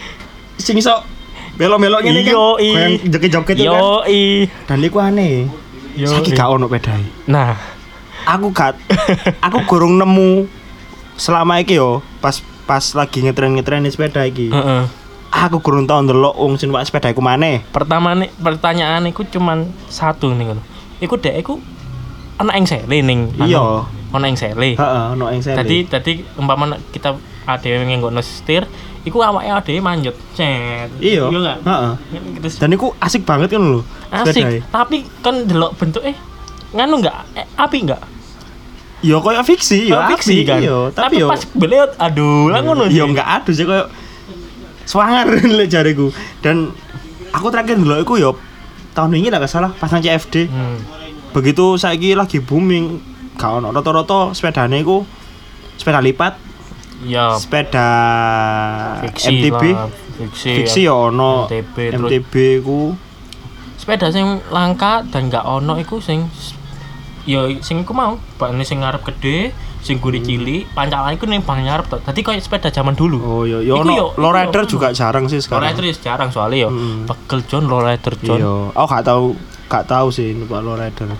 [0.55, 1.03] sing iso
[1.57, 2.33] belok-belok ngene kan?
[2.33, 2.71] Yo, i.
[2.73, 3.83] yang joget-joget itu kan?
[3.83, 4.23] yo i.
[4.65, 5.49] Dan iku aneh.
[5.93, 6.39] Yo, saiki i.
[6.39, 6.67] gak ono
[7.29, 7.57] nah.
[8.25, 8.79] Aku gak
[9.47, 10.47] aku gorong nemu
[11.19, 14.49] selama iki yo pas pas lagi ngetren-ngetren sepeda iki.
[14.49, 14.85] Heeh.
[15.33, 17.65] aku gorong tau ndelok wong sing sepeda iku maneh.
[17.73, 20.63] Pertama nih pertanyaan iku cuman satu nih ngono.
[21.01, 21.57] Iku dek iku
[22.37, 23.65] anak yang sele ning anu, Iya.
[24.13, 24.77] ana yang sele.
[24.77, 25.57] Heeh ono yang sele.
[25.57, 27.17] Tadi tadi umpama kita
[27.49, 28.69] ada yang nggak setir,
[29.03, 30.91] iku awake ada manjut, cet.
[31.03, 31.59] iya enggak?
[31.67, 31.93] heeh
[32.39, 33.81] Terus dan iku asik banget kan lho
[34.15, 36.15] asik, tapi kan delok bentuk eh
[36.73, 38.03] nganu enggak eh, api enggak?
[39.03, 40.61] Yo koyo fiksi yo Kayak fiksi api, kan.
[40.63, 43.03] Iya, tapi, yo pas beliau aduh lah ngono sih.
[43.03, 43.91] yo enggak aduh sih koyo
[44.87, 45.27] swanger
[45.59, 46.15] lek jariku.
[46.39, 46.71] Dan
[47.35, 48.31] aku terakhir dulu iku yo
[48.95, 50.47] tahun ini lah gak salah pas nang CFD.
[50.47, 50.79] Hmm.
[51.35, 53.01] Begitu saiki lagi booming
[53.35, 55.03] gak ono rata-rata sepedane iku
[55.81, 56.39] sepeda lipat,
[57.03, 57.91] Ya, sepeda
[59.03, 59.91] fiksi MTB, lah,
[60.23, 60.51] fiksi.
[60.63, 60.95] fiksi ya.
[60.95, 62.95] ono MTB, MTB ku
[63.75, 66.31] Sepeda sing langka dan enggak ono iku sing
[67.27, 69.51] ya sing iku mau, bakne sing ngarep gede,
[69.83, 71.99] sing guri cilik, pancalan iku ning bang ngarep to.
[71.99, 73.19] Dadi koyo sepeda zaman dulu.
[73.19, 75.91] Oh yo yo Iku ono lowrider juga jarang sih Lowrider sekarang.
[75.91, 76.71] ya jarang soalnya ya.
[76.71, 77.03] Hmm.
[77.11, 78.39] Pegel John, lowrider John.
[78.39, 79.25] Iya, aku gak tahu
[79.67, 81.11] gak tahu sih numpak lowrider.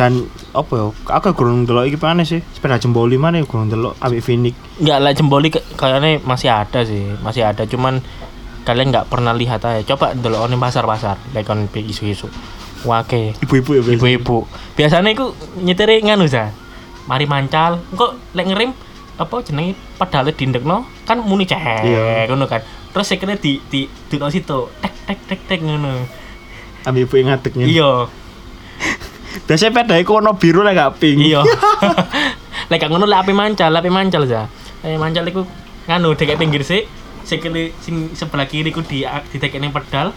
[0.00, 0.24] Dan
[0.56, 0.84] apa ya?
[1.20, 2.40] Aku kurang delok iki mana sih?
[2.56, 4.56] Sepeda jemboli mana kurang delok ambek Phoenix.
[4.80, 8.00] Enggak lah jemboli kayaknya masih ada sih, masih ada cuman
[8.64, 9.84] kalian nggak pernah lihat aja.
[9.84, 12.32] Coba dulu ning pasar-pasar, lek kon pi isu-isu.
[12.88, 13.96] Wake, Ibu-ibu ya biasa.
[14.00, 14.36] ibu-ibu.
[14.72, 16.48] Biasanya iku nyetiri nganu sa.
[17.04, 18.72] Mari mancal, kok lek ngerem
[19.20, 22.24] apa jenenge pedale dindekno kan muni cek Iya.
[22.24, 22.64] ngono kan.
[22.96, 25.92] Terus sekene di di di situ tek tek tek tek ngono.
[26.88, 27.92] Ambek ibu yang ngadeg Iya.
[29.46, 31.18] Biasanya sepeda iku ono biru lah gak pink.
[31.22, 31.42] Iya.
[32.70, 34.46] Lek gak ngono lek api mancal, api mancal za.
[34.82, 35.42] Api mancal iku
[35.90, 36.86] nganu deket pinggir sik,
[37.26, 40.14] sikile sing sebelah kiri ku di didekek ning pedal,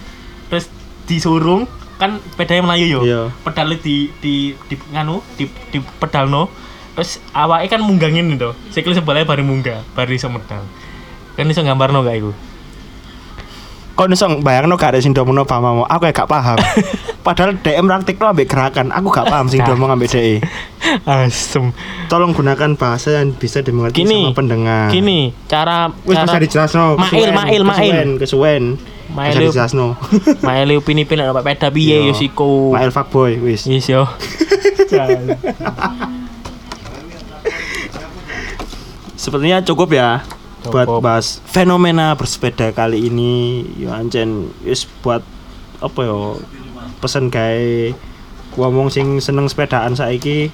[0.49, 0.69] terus
[1.09, 1.65] disurung
[1.97, 3.01] kan pedalnya melayu yo.
[3.01, 3.21] Iya.
[3.41, 6.73] Pedalnya di di di nganu di di pedalno.
[6.93, 10.61] terus awake kan munggangin itu sikil sebelahnya baru munggah baru iso medal
[11.33, 12.31] kan iso gambarno gak iku
[13.93, 16.57] Kok iso bayangno gak ada sing domono paham aku ya gak paham.
[17.25, 20.41] Padahal DM praktikno ambek gerakan, aku gak paham sing domong ambek DE.
[21.07, 21.71] asem
[22.09, 24.91] Tolong gunakan bahasa yang bisa dimengerti Gini, sama pendengar.
[24.91, 26.99] gini cara Wis cara bisa dijelasno.
[26.99, 28.09] Mail, mail, mail.
[28.19, 28.75] kesuwen.
[29.09, 29.95] Mail dijelasno.
[30.45, 32.17] Maile upini-upini nek peda piye yo Yo.
[32.17, 33.63] siku Mail fuckboy wis.
[33.63, 34.09] Yes yo
[39.15, 40.19] Sepertinya cukup ya
[40.69, 43.65] buat bahas fenomena bersepeda kali ini.
[43.75, 45.25] Yo ancen wis buat
[45.83, 46.39] apa yo
[47.03, 47.91] pesen gawe
[48.55, 50.53] ngomong sing seneng sepedaan saiki.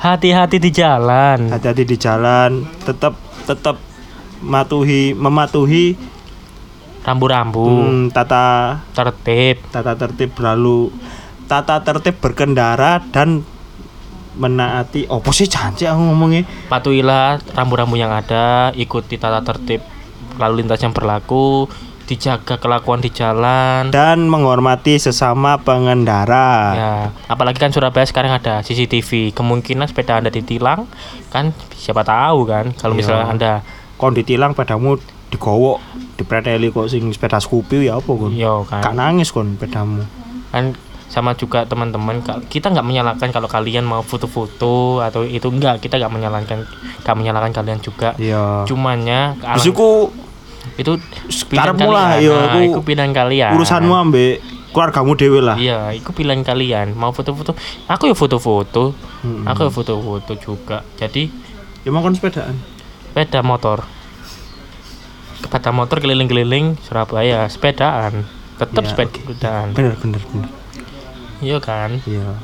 [0.00, 1.48] Hati-hati di jalan.
[1.48, 3.78] Hati-hati di jalan tetap tetap
[4.42, 5.96] matuhi mematuhi
[7.04, 7.64] rambu-rambu.
[7.64, 9.60] Hmm, tata tertib.
[9.70, 10.92] tata tertib berlalu.
[11.44, 13.44] Tata tertib berkendara dan
[14.34, 16.42] menaati opo sih janji aku ngomongnya?
[16.66, 19.80] Patuhilah rambu-rambu yang ada ikuti tata tertib
[20.34, 21.70] lalu lintas yang berlaku
[22.04, 23.88] dijaga kelakuan di jalan.
[23.88, 26.52] Dan menghormati sesama pengendara.
[26.74, 26.92] Ya
[27.26, 30.84] apalagi kan Surabaya sekarang ada CCTV kemungkinan sepeda anda ditilang
[31.28, 33.00] kan siapa tahu kan kalau Iya.
[33.00, 33.52] misalnya anda
[33.94, 34.98] kon ditilang pedamu
[35.30, 35.80] digowok
[36.14, 40.04] dipreteli kok sing sepeda Scoopy ya apa kon yo gak kan nangis kon pedamu
[40.50, 40.76] kan
[41.14, 42.18] sama juga teman-teman
[42.50, 46.66] kita nggak menyalahkan kalau kalian mau foto-foto atau itu enggak kita nggak menyalahkan
[47.06, 48.18] nggak menyalahkan kalian juga.
[48.18, 48.66] Iya.
[48.66, 50.10] Cumannya iku
[50.74, 50.98] itu
[51.54, 52.26] karepmu lah, kalian.
[52.26, 53.52] yo, nah, aku itu pilihan kalian.
[53.54, 54.42] urusanmu ambek
[54.74, 55.54] keluargamu dewe lah.
[55.54, 56.98] Iya itu pilihan kalian.
[56.98, 57.54] Mau foto-foto
[57.86, 58.90] aku ya foto-foto.
[59.22, 59.46] Mm-mm.
[59.46, 60.82] aku ya foto-foto juga.
[60.98, 61.30] Jadi
[61.86, 62.58] ya mau kon sepedaan?
[63.14, 63.86] sepeda motor.
[65.38, 68.26] Sepeda motor keliling-keliling Surabaya sepedaan.
[68.58, 69.66] Tetap Iya, sepedaan.
[69.78, 70.63] Bener bener bener
[71.44, 72.00] iya kan?
[72.02, 72.34] Iya.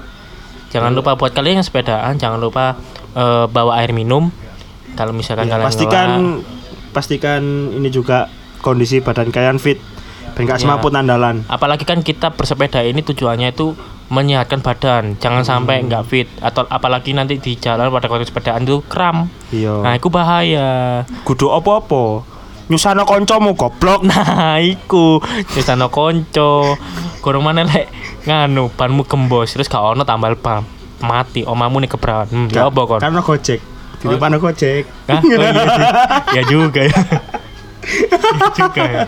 [0.71, 2.79] Jangan lupa buat kalian yang sepedaan jangan lupa
[3.13, 4.31] eh, bawa air minum.
[4.93, 6.45] Kalau misalkan Ya, kalian pastikan ngelak.
[6.91, 7.43] pastikan
[7.73, 8.29] ini juga
[8.61, 9.79] kondisi badan kalian fit
[10.33, 10.63] dan gak Ya.
[10.63, 11.43] semaput andalan.
[11.47, 13.73] Apalagi kan kita bersepeda ini tujuannya itu
[14.09, 15.15] menyehatkan badan.
[15.17, 15.51] Jangan Hmm.
[15.65, 16.27] sampai nggak fit.
[16.39, 19.31] Atau apalagi nanti di jalan pada waktu sepedaan itu kram.
[19.51, 19.81] Iya.
[19.81, 21.03] Nah itu bahaya.
[21.23, 22.27] Kudu apa-apa.
[22.67, 24.03] Nyusano koncomu goblok.
[24.03, 25.23] Nah iku.
[25.49, 26.75] Nyusano konco
[27.21, 27.87] kurang mana lek?
[28.25, 30.65] Nganu banmu gembos terus gak ono tambal ban
[31.01, 33.61] mati omamu nih keberan hmm, ya apa kon karena gojek.
[34.01, 34.17] Di Oh.
[34.17, 34.85] gojek.
[35.09, 35.21] Hah?
[35.21, 36.97] Oh, iya ya juga ya.
[37.85, 39.01] Ya juga ya.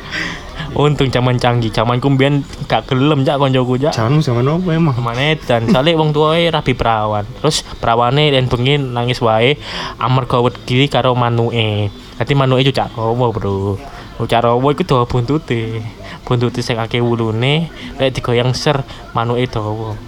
[0.72, 1.68] Untung zaman canggih.
[1.68, 4.96] Zaman kumbian gak gelem jak koncoku jak jangan zaman apa emang?
[4.96, 7.28] Ke mana dan soalnya wong tuae rabi perawan.
[7.40, 9.60] Terus perawane dan bengi nangis wae
[10.00, 11.92] amarga wedi karo manuke.
[12.16, 13.76] Dadi manuke cucak rowo bro
[14.22, 15.82] cucak rowo iku dawa buntute
[16.22, 17.66] buntute sing akeh wulune
[17.98, 19.98] lek digoyang ser manuke dawa.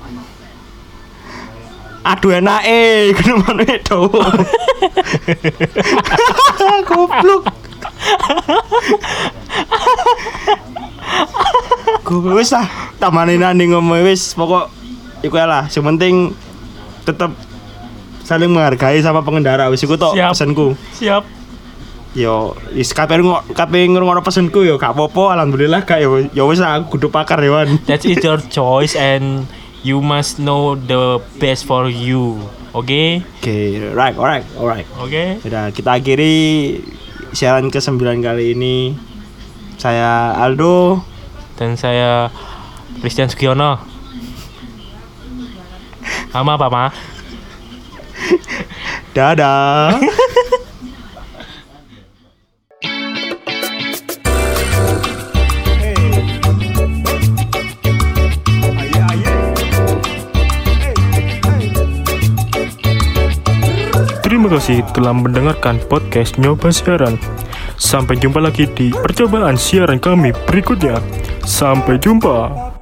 [2.05, 3.97] Aduh enak eh kudu mana itu
[6.87, 7.43] goblok.
[12.05, 12.69] Gue wis lah
[13.01, 14.69] tamanin nanti ngomong wis pokok
[15.25, 16.37] iku lah yang penting
[17.09, 17.33] tetap
[18.25, 20.37] saling menghargai sama pengendara wis iku tok Siap.
[20.37, 20.77] pesanku.
[21.01, 21.25] Siap
[22.15, 26.63] yo wis kabeh ngo- kabeh ngrungokno pesenku yo gak apa-apa alhamdulillah gak yo yo wis
[26.63, 29.51] aku kudu pakar Wan That is your choice and
[29.83, 32.39] you must know the best for you.
[32.71, 33.23] Oke?
[33.23, 33.57] oke
[33.95, 35.43] right alright alright Oke?
[35.43, 36.35] Sudah kita akhiri
[37.35, 38.95] siaran ke 9 kali ini.
[39.75, 41.03] Saya Aldo.
[41.55, 42.31] Dan saya
[42.99, 43.79] Christian Sugiono.
[46.31, 46.87] Sama apa, Ma?
[49.15, 49.99] Dadah.
[64.55, 67.19] kasih telah mendengarkan podcast Nyoba Siaran.
[67.75, 71.03] Sampai jumpa lagi di percobaan siaran kami berikutnya.
[71.43, 72.74] Sampai jumpa.